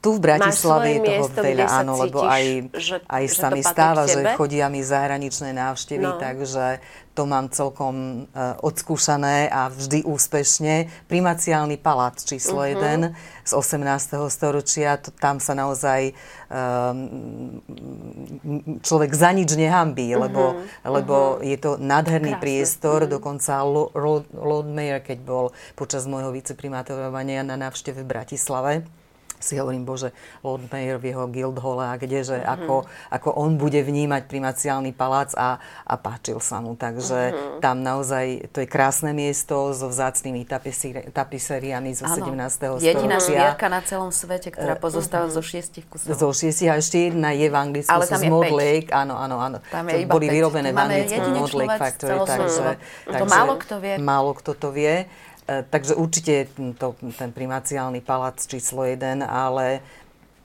Tu 0.04 0.12
v 0.12 0.20
Bratislave 0.20 0.88
je 0.92 1.00
toho 1.00 1.08
miesto, 1.16 1.40
veľa, 1.40 1.66
áno, 1.80 1.96
cítiš, 1.96 2.02
lebo 2.04 2.18
aj, 2.28 2.44
že, 2.76 2.96
aj 3.08 3.24
že 3.24 3.36
sa 3.40 3.48
mi 3.48 3.62
stáva, 3.64 4.04
že 4.04 4.20
chodia 4.36 4.68
mi 4.68 4.84
zahraničné 4.84 5.56
návštevy, 5.56 6.04
no. 6.04 6.20
takže 6.20 6.84
to 7.16 7.24
mám 7.24 7.48
celkom 7.48 8.26
uh, 8.28 8.58
odskúšané 8.60 9.48
a 9.48 9.72
vždy 9.72 10.04
úspešne. 10.04 10.92
Primaciálny 11.08 11.80
palác 11.80 12.20
číslo 12.20 12.60
uh-huh. 12.60 13.16
1 13.16 13.48
z 13.48 13.52
18. 13.56 14.18
storočia, 14.28 15.00
to, 15.00 15.08
tam 15.14 15.40
sa 15.40 15.56
naozaj 15.56 16.12
um, 16.50 17.62
človek 18.84 19.08
za 19.14 19.32
nič 19.32 19.56
nehambí, 19.56 20.12
uh-huh. 20.12 20.26
lebo, 20.26 20.42
lebo 20.84 21.16
uh-huh. 21.38 21.48
je 21.48 21.56
to 21.56 21.80
nádherný 21.80 22.36
Krásne. 22.36 22.44
priestor, 22.44 22.98
uh-huh. 23.06 23.14
dokonca 23.16 23.62
Lord, 23.64 24.28
Lord 24.36 24.68
Mayor, 24.68 25.00
keď 25.00 25.18
bol 25.24 25.54
počas 25.78 26.04
môjho 26.04 26.28
viceprimátorovania 26.28 27.40
na 27.40 27.56
návšteve 27.56 28.04
v 28.04 28.10
Bratislave, 28.10 28.84
si 29.44 29.60
hovorím, 29.60 29.84
bože, 29.84 30.16
Lord 30.40 30.72
Mayor 30.72 30.96
v 30.96 31.12
jeho 31.12 31.24
Guildhall 31.28 31.84
a 31.84 32.00
kdeže, 32.00 32.40
mm-hmm. 32.40 32.54
ako, 32.56 32.74
ako 33.12 33.28
on 33.36 33.60
bude 33.60 33.78
vnímať 33.84 34.24
primaciálny 34.24 34.96
palác 34.96 35.36
a, 35.36 35.60
a 35.84 35.94
páčil 36.00 36.40
sa 36.40 36.64
mu. 36.64 36.72
Takže 36.72 37.18
mm-hmm. 37.30 37.60
tam 37.60 37.84
naozaj, 37.84 38.48
to 38.50 38.64
je 38.64 38.68
krásne 38.68 39.12
miesto 39.12 39.76
so 39.76 39.92
vzácnými 39.92 40.48
tapiseriami 41.12 41.92
zo 41.92 42.08
ano. 42.08 42.32
17. 42.32 42.80
storočia. 42.80 42.90
Jediná 42.96 43.18
zvierka 43.20 43.66
na 43.68 43.80
celom 43.84 44.10
svete, 44.10 44.50
ktorá 44.50 44.74
eh, 44.74 44.80
pozostáva 44.80 45.28
mm-hmm. 45.28 45.38
zo 45.38 45.42
šiestich 45.44 45.86
kusov. 45.86 46.16
Zo 46.16 46.30
šiestich 46.32 46.68
a 46.72 46.80
ešte 46.80 47.12
jedna 47.12 47.36
je 47.36 47.46
v 47.52 47.56
Anglicku, 47.56 47.92
Ale 47.92 48.04
tam 48.08 48.20
z 48.20 48.32
Mod 48.32 48.50
Lake. 48.50 48.88
Áno, 48.90 49.14
áno, 49.14 49.36
áno. 49.38 49.58
Tam 49.68 49.84
je 49.86 50.02
iba 50.02 50.12
boli 50.14 50.26
5. 50.30 50.34
vyrobené 50.34 50.68
v 50.72 50.78
Anglicku 50.78 51.28
Mod 51.34 51.52
Lake 51.52 51.78
Factory. 51.78 52.18
Takže, 52.24 52.62
takže, 53.04 53.20
to 53.20 53.26
málo 53.26 53.54
kto 53.60 53.74
vie. 53.82 53.94
Málo 54.00 54.30
kto 54.34 54.52
to 54.54 54.68
vie. 54.72 55.06
E, 55.44 55.64
takže 55.70 55.94
určite 55.94 56.46
to, 56.78 56.96
ten 57.18 57.32
primaciálny 57.32 58.00
palác 58.00 58.46
číslo 58.46 58.84
1, 58.84 59.26
ale 59.28 59.80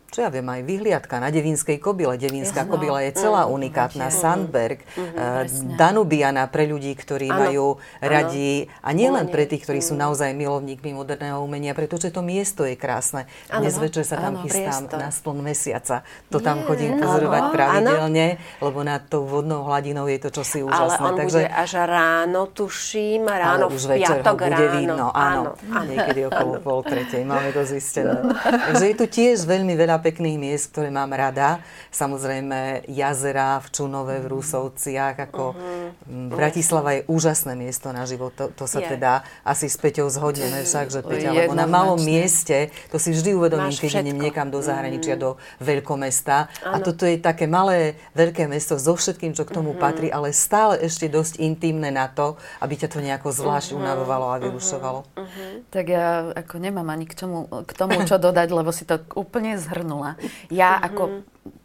čo 0.10 0.26
ja 0.26 0.30
viem, 0.34 0.46
aj 0.50 0.66
vyhliadka 0.66 1.22
na 1.22 1.30
Devinskej 1.30 1.78
kobile. 1.78 2.18
Devinská 2.18 2.66
Jasno. 2.66 2.74
kobila 2.74 3.06
je 3.06 3.14
celá 3.14 3.46
mm, 3.46 3.54
unikátna. 3.54 4.10
Mm, 4.10 4.16
Sandberg, 4.18 4.80
mm, 4.98 5.78
Danubiana 5.78 6.50
pre 6.50 6.66
ľudí, 6.66 6.98
ktorí 6.98 7.30
ano. 7.30 7.38
majú 7.38 7.66
radi, 8.02 8.66
a 8.82 8.90
nielen 8.90 9.30
pre 9.30 9.46
tých, 9.46 9.70
ktorí 9.70 9.86
sú 9.86 9.94
mm. 9.94 10.02
naozaj 10.02 10.30
milovníkmi 10.34 10.98
moderného 10.98 11.46
umenia, 11.46 11.78
pretože 11.78 12.10
to 12.10 12.26
miesto 12.26 12.66
je 12.66 12.74
krásne. 12.74 13.30
Ano. 13.54 13.62
Dnes 13.62 13.78
večer 13.78 14.02
sa 14.02 14.18
tam 14.18 14.42
ano, 14.42 14.50
chystám 14.50 14.90
priestor. 14.90 14.98
na 14.98 15.10
spln 15.14 15.40
mesiaca. 15.46 15.98
To 16.34 16.42
tam 16.42 16.66
chodím 16.66 16.98
pozorovať 16.98 17.44
ano. 17.46 17.54
pravidelne, 17.54 18.28
ano. 18.42 18.66
lebo 18.66 18.80
nad 18.82 19.06
tou 19.06 19.30
vodnou 19.30 19.62
hladinou 19.70 20.10
je 20.10 20.18
to 20.26 20.42
čosi 20.42 20.66
úžasné. 20.66 21.06
Ale 21.06 21.06
on 21.06 21.18
Takže... 21.22 21.40
bude 21.46 21.50
až 21.54 21.72
ráno, 21.86 22.42
tuším, 22.50 23.30
ráno 23.30 23.70
ale 23.70 23.78
už 23.78 23.84
v 23.86 23.90
piatok 24.02 24.38
bude 24.42 24.58
ráno. 24.58 24.74
vidno, 24.74 25.06
áno. 25.14 25.42
áno. 25.70 25.86
Niekedy 25.86 26.20
okolo 26.34 26.52
pol 26.66 26.82
tretej, 26.82 27.22
máme 27.22 27.54
to 27.54 27.62
zistené. 27.62 28.26
Takže 28.74 28.86
je 28.90 28.96
tu 28.98 29.06
tiež 29.06 29.46
veľmi 29.46 29.78
veľa 29.78 29.99
pekných 30.00 30.40
miest, 30.40 30.72
ktoré 30.72 30.90
mám 30.90 31.12
rada. 31.12 31.60
Samozrejme 31.92 32.88
jazera 32.88 33.60
v 33.60 33.68
Čunove, 33.70 34.16
v 34.24 34.28
Rusovciach. 34.32 35.16
Ako 35.30 35.44
uh-huh. 35.54 36.34
Bratislava 36.34 37.00
je 37.00 37.02
úžasné 37.06 37.54
miesto 37.54 37.92
na 37.92 38.08
život. 38.08 38.34
To, 38.40 38.52
to 38.52 38.66
sa 38.66 38.80
je. 38.84 38.96
teda 38.96 39.24
asi 39.46 39.68
s 39.68 39.78
Peťou 39.78 40.08
zhodneme 40.08 40.64
však, 40.64 40.88
že 40.90 41.00
Peťa, 41.04 41.36
lebo 41.36 41.54
na 41.54 41.68
malom 41.68 42.00
mieste, 42.00 42.72
to 42.90 42.98
si 42.98 43.12
vždy 43.12 43.36
uvedomím, 43.36 43.76
keď 43.76 44.04
idem 44.04 44.20
niekam 44.20 44.48
do 44.48 44.64
zahraničia, 44.64 45.20
uh-huh. 45.20 45.38
do 45.38 45.64
veľkomesta. 45.64 46.50
Ano. 46.64 46.74
A 46.74 46.76
toto 46.80 47.04
je 47.04 47.20
také 47.20 47.46
malé, 47.46 48.00
veľké 48.16 48.48
mesto 48.48 48.80
so 48.80 48.96
všetkým, 48.96 49.36
čo 49.36 49.44
k 49.44 49.54
tomu 49.54 49.76
uh-huh. 49.76 49.84
patrí, 49.84 50.08
ale 50.10 50.32
stále 50.32 50.80
ešte 50.80 51.12
dosť 51.12 51.44
intimné 51.44 51.92
na 51.92 52.08
to, 52.08 52.40
aby 52.64 52.74
ťa 52.80 52.90
to 52.90 53.00
nejako 53.04 53.30
zvlášť 53.36 53.76
uh-huh. 53.76 53.82
unavovalo 53.84 54.28
a 54.32 54.38
vyrušovalo. 54.40 55.00
Uh-huh. 55.16 55.52
Tak 55.70 55.86
ja 55.86 56.32
ako 56.34 56.56
nemám 56.58 56.88
ani 56.90 57.06
k 57.06 57.14
tomu, 57.14 57.46
k 57.46 57.72
tomu 57.76 58.00
čo 58.08 58.18
dodať, 58.18 58.50
lebo 58.50 58.72
si 58.72 58.88
to 58.88 59.02
úplne 59.14 59.60
zhrnula. 59.90 60.14
Ja 60.54 60.78
mm-hmm. 60.78 60.86
ako 60.86 61.02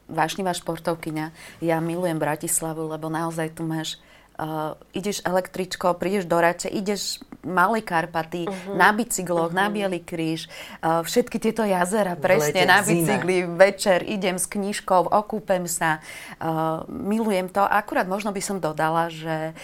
vášnivá 0.09 0.57
športovkyňa, 0.57 1.27
ja 1.61 1.77
milujem 1.85 2.17
Bratislavu, 2.17 2.89
lebo 2.89 3.13
naozaj 3.13 3.53
tu 3.53 3.69
máš 3.69 4.01
Uh, 4.35 4.75
ideš 4.91 5.23
električko, 5.23 5.95
prídeš 5.95 6.27
do 6.27 6.35
Rače, 6.35 6.67
ideš 6.67 7.23
Malé 7.47 7.87
Karpaty, 7.87 8.51
uh-huh. 8.51 8.75
na 8.75 8.91
bicykloch, 8.91 9.55
uh-huh. 9.55 9.63
na 9.63 9.71
Bielý 9.71 10.03
kríž, 10.03 10.51
uh, 10.83 11.07
všetky 11.07 11.39
tieto 11.39 11.63
jazera, 11.63 12.19
presne, 12.19 12.51
Lete, 12.51 12.67
na 12.67 12.83
bicykli, 12.83 13.47
zime. 13.47 13.55
večer 13.55 14.03
idem 14.03 14.35
s 14.35 14.51
knižkou, 14.51 15.07
okúpem 15.07 15.71
sa, 15.71 16.03
uh, 16.43 16.83
milujem 16.91 17.47
to. 17.47 17.63
Akurát 17.63 18.11
možno 18.11 18.35
by 18.35 18.43
som 18.43 18.59
dodala, 18.59 19.07
že 19.07 19.55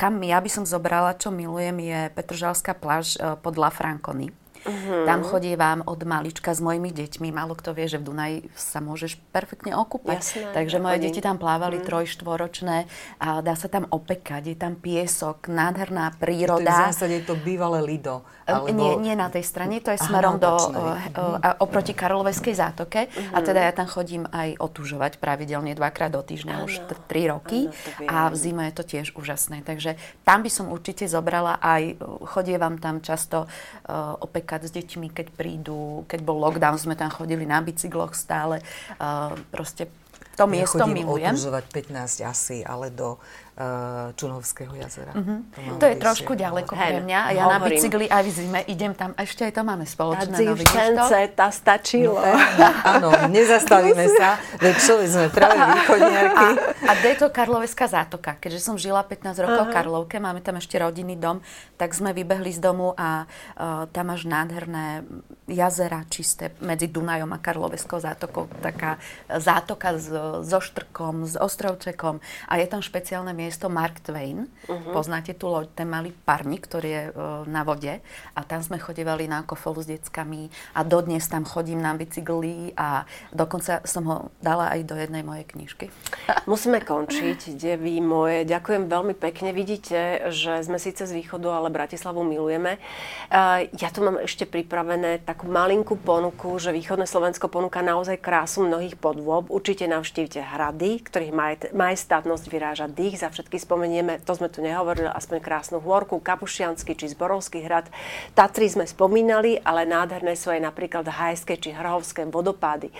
kam 0.00 0.16
ja 0.24 0.40
by 0.40 0.48
som 0.48 0.64
zobrala, 0.64 1.20
čo 1.20 1.28
milujem, 1.28 1.84
je 1.84 2.00
Petržalská 2.16 2.72
pláž 2.72 3.20
uh, 3.20 3.36
pod 3.36 3.60
La 3.60 3.68
Franconi. 3.68 4.32
Uh-huh. 4.64 5.04
Tam 5.04 5.20
chodievam 5.20 5.84
od 5.84 6.00
malička 6.08 6.56
s 6.56 6.60
mojimi 6.64 6.88
deťmi. 6.88 7.28
Málo 7.28 7.52
kto 7.52 7.76
vie, 7.76 7.84
že 7.84 8.00
v 8.00 8.04
Dunaji 8.08 8.36
sa 8.56 8.80
môžeš 8.80 9.20
perfektne 9.28 9.76
okúpať. 9.76 10.24
Jasné, 10.24 10.56
Takže 10.56 10.76
moje 10.80 10.98
deti 11.04 11.20
tam 11.20 11.36
plávali 11.36 11.80
uh-huh. 11.80 11.88
troj, 11.88 12.04
štvoročné 12.08 12.88
a 13.20 13.44
dá 13.44 13.54
sa 13.54 13.68
tam 13.68 13.84
opekať. 13.92 14.42
Je 14.50 14.56
tam 14.56 14.80
piesok, 14.80 15.52
nádherná 15.52 16.16
príroda. 16.16 16.64
To 16.64 16.72
je 16.72 16.80
v 16.80 16.88
zásade 16.88 17.16
to 17.28 17.34
bývalé 17.36 17.84
Lido. 17.84 18.24
Alebo... 18.44 18.72
Nie, 18.72 18.92
nie 19.00 19.14
na 19.16 19.32
tej 19.32 19.44
strane, 19.44 19.80
to 19.80 19.92
je 19.92 20.00
smerom 20.00 20.36
Aha, 20.36 20.44
do, 20.44 20.52
uh, 20.52 20.96
uh, 21.16 21.64
oproti 21.64 21.92
Karloveskej 21.92 22.56
zátoke. 22.56 23.08
Uh-huh. 23.08 23.36
A 23.36 23.44
teda 23.44 23.60
ja 23.64 23.72
tam 23.72 23.88
chodím 23.88 24.24
aj 24.32 24.56
otužovať 24.60 25.20
pravidelne 25.20 25.76
dvakrát 25.76 26.12
do 26.12 26.20
týždňa 26.24 26.54
ano. 26.60 26.64
už 26.68 26.84
t- 26.88 27.00
tri 27.08 27.28
roky. 27.28 27.68
Ano, 28.00 28.08
a 28.08 28.16
v 28.32 28.36
zime 28.36 28.62
je 28.68 28.74
to 28.80 28.84
tiež 28.84 29.12
úžasné. 29.16 29.64
Takže 29.64 29.96
tam 30.24 30.44
by 30.44 30.50
som 30.52 30.72
určite 30.72 31.08
zobrala 31.08 31.60
aj, 31.60 32.00
chodievam 32.32 32.76
tam 32.80 33.00
často 33.00 33.44
uh, 33.44 34.16
opekať 34.20 34.53
napríklad 34.54 34.70
s 34.70 34.72
deťmi, 34.72 35.08
keď 35.10 35.26
prídu, 35.34 36.06
keď 36.06 36.20
bol 36.22 36.38
lockdown, 36.38 36.78
sme 36.78 36.94
tam 36.94 37.10
chodili 37.10 37.42
na 37.42 37.58
bicykloch 37.58 38.14
stále. 38.14 38.62
Uh, 39.02 39.34
proste 39.50 39.90
to 40.34 40.46
miesto 40.46 40.82
ja 40.82 40.90
milujem. 40.90 41.34
15 41.34 42.22
asi, 42.26 42.62
ale 42.66 42.90
do 42.90 43.18
uh, 43.54 44.10
Čunovského 44.18 44.74
jazera. 44.74 45.14
Uh-huh. 45.14 45.46
To, 45.78 45.78
to 45.78 45.86
je 45.86 45.96
trošku 45.98 46.32
ďaleko 46.34 46.74
pre 46.74 47.00
mňa 47.00 47.18
a 47.18 47.30
ja 47.30 47.44
Hovorím. 47.46 47.62
na 47.62 47.68
bicykli 47.70 48.06
aj 48.10 48.22
v 48.26 48.30
zime 48.30 48.60
idem 48.66 48.92
tam, 48.94 49.14
ešte 49.14 49.46
aj 49.46 49.52
to 49.54 49.62
máme 49.62 49.86
spoločné. 49.86 50.34
Na 50.34 50.38
Dzivčence, 50.38 51.18
tá 51.38 51.48
stačilo. 51.54 52.18
No, 52.18 52.68
áno, 52.98 53.08
nezastavíme 53.30 54.06
sa, 54.18 54.36
veď 54.58 54.74
človek 54.78 55.08
sme 55.08 55.26
práve 55.30 55.60
východniarky. 55.62 56.46
A, 56.84 56.90
a 56.90 56.92
je 56.98 57.16
to 57.16 57.26
Karloveská 57.30 57.86
zátoka. 57.86 58.36
Keďže 58.42 58.60
som 58.60 58.74
žila 58.74 59.06
15 59.06 59.38
rokov 59.38 59.62
uh-huh. 59.62 59.70
v 59.70 59.74
Karlovke, 59.74 60.16
máme 60.18 60.42
tam 60.42 60.58
ešte 60.58 60.74
rodinný 60.76 61.14
dom, 61.14 61.38
tak 61.78 61.94
sme 61.94 62.10
vybehli 62.10 62.50
z 62.50 62.60
domu 62.60 62.90
a 62.98 63.24
uh, 63.24 63.86
tam 63.94 64.10
máš 64.10 64.26
nádherné 64.26 65.06
jazera 65.46 66.02
čisté 66.10 66.50
medzi 66.58 66.90
Dunajom 66.90 67.30
a 67.30 67.38
Karloveskou 67.38 68.02
zátokou. 68.02 68.50
Taká 68.58 68.98
zátoka 69.28 69.94
s, 69.94 70.10
so 70.42 70.60
štrkom, 70.60 71.28
s 71.28 71.38
ostrovčekom 71.38 72.18
a 72.48 72.52
je 72.58 72.66
tam 72.66 72.80
špeciálne 72.82 73.30
miesto 73.30 73.43
miesto 73.44 73.68
Mark 73.68 74.00
Twain. 74.00 74.48
Uh-huh. 74.48 74.92
Poznáte 74.96 75.36
tu 75.36 75.52
loď, 75.52 75.68
ten 75.76 75.84
malý 75.84 76.16
parník, 76.24 76.64
ktorý 76.64 76.88
je 76.88 77.04
uh, 77.12 77.44
na 77.44 77.60
vode. 77.60 78.00
A 78.32 78.40
tam 78.48 78.64
sme 78.64 78.80
chodevali 78.80 79.28
na 79.28 79.44
kofolu 79.44 79.84
s 79.84 79.88
deckami 79.92 80.48
a 80.72 80.80
dodnes 80.80 81.28
tam 81.28 81.44
chodím 81.44 81.84
na 81.84 81.92
bicykli 81.92 82.72
a 82.72 83.04
dokonca 83.36 83.84
som 83.84 84.08
ho 84.08 84.16
dala 84.40 84.72
aj 84.72 84.80
do 84.88 84.96
jednej 84.96 85.20
mojej 85.20 85.44
knižky. 85.44 85.92
Musíme 86.50 86.80
končiť, 86.80 87.60
devy 87.60 88.00
moje. 88.00 88.48
Ďakujem 88.48 88.88
veľmi 88.88 89.14
pekne. 89.20 89.52
Vidíte, 89.52 90.32
že 90.32 90.64
sme 90.64 90.80
síce 90.80 91.04
z 91.04 91.12
východu, 91.12 91.52
ale 91.52 91.68
Bratislavu 91.68 92.24
milujeme. 92.24 92.80
Uh, 93.28 93.68
ja 93.76 93.92
tu 93.92 94.00
mám 94.00 94.16
ešte 94.24 94.48
pripravené 94.48 95.20
takú 95.20 95.52
malinkú 95.52 96.00
ponuku, 96.00 96.56
že 96.56 96.72
východné 96.72 97.04
Slovensko 97.04 97.52
ponúka 97.52 97.84
naozaj 97.84 98.22
krásu 98.22 98.64
mnohých 98.64 98.96
podôb. 98.96 99.52
Určite 99.52 99.84
navštívte 99.84 100.40
hrady, 100.40 101.04
ktorých 101.04 101.32
majestátnosť 101.74 102.44
vyráža 102.48 102.86
dých 102.86 103.18
za 103.18 103.33
všetky 103.34 103.58
spomenieme, 103.58 104.22
to 104.22 104.32
sme 104.38 104.46
tu 104.46 104.62
nehovorili, 104.62 105.10
aspoň 105.10 105.42
krásnu 105.42 105.82
hôrku, 105.82 106.22
Kapušiansky 106.22 106.94
či 106.94 107.10
Zborovský 107.10 107.66
hrad. 107.66 107.90
Tatry 108.38 108.70
sme 108.70 108.86
spomínali, 108.86 109.58
ale 109.66 109.82
nádherné 109.82 110.38
sú 110.38 110.54
aj 110.54 110.62
napríklad 110.62 111.02
hajské 111.10 111.58
či 111.58 111.74
hrhovské 111.74 112.30
vodopády. 112.30 112.94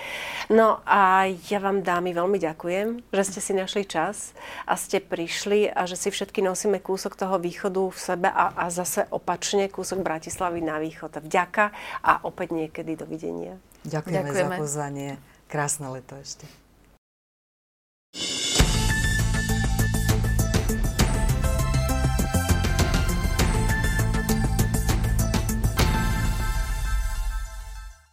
No 0.51 0.83
a 0.83 1.31
ja 1.31 1.63
vám 1.63 1.87
dámy 1.87 2.11
veľmi 2.11 2.43
ďakujem, 2.43 3.07
že 3.15 3.23
ste 3.31 3.41
si 3.41 3.53
našli 3.55 3.87
čas 3.87 4.35
a 4.67 4.75
ste 4.75 4.99
prišli 4.99 5.71
a 5.71 5.87
že 5.87 5.95
si 5.95 6.11
všetky 6.11 6.43
nosíme 6.43 6.83
kúsok 6.83 7.15
toho 7.15 7.39
východu 7.39 7.95
v 7.95 7.99
sebe 7.99 8.29
a, 8.29 8.51
a 8.59 8.67
zase 8.75 9.07
opačne 9.15 9.71
kúsok 9.71 10.03
Bratislavy 10.03 10.59
na 10.59 10.83
východ. 10.83 11.23
Vďaka 11.23 11.71
a 12.03 12.27
opäť 12.27 12.51
niekedy 12.51 12.99
dovidenia. 12.99 13.63
Ďakujeme, 13.87 14.33
Ďakujeme. 14.33 14.57
za 14.57 14.61
pozvanie. 14.61 15.11
Krásne 15.47 15.87
leto 15.93 16.17
ešte. 16.17 16.49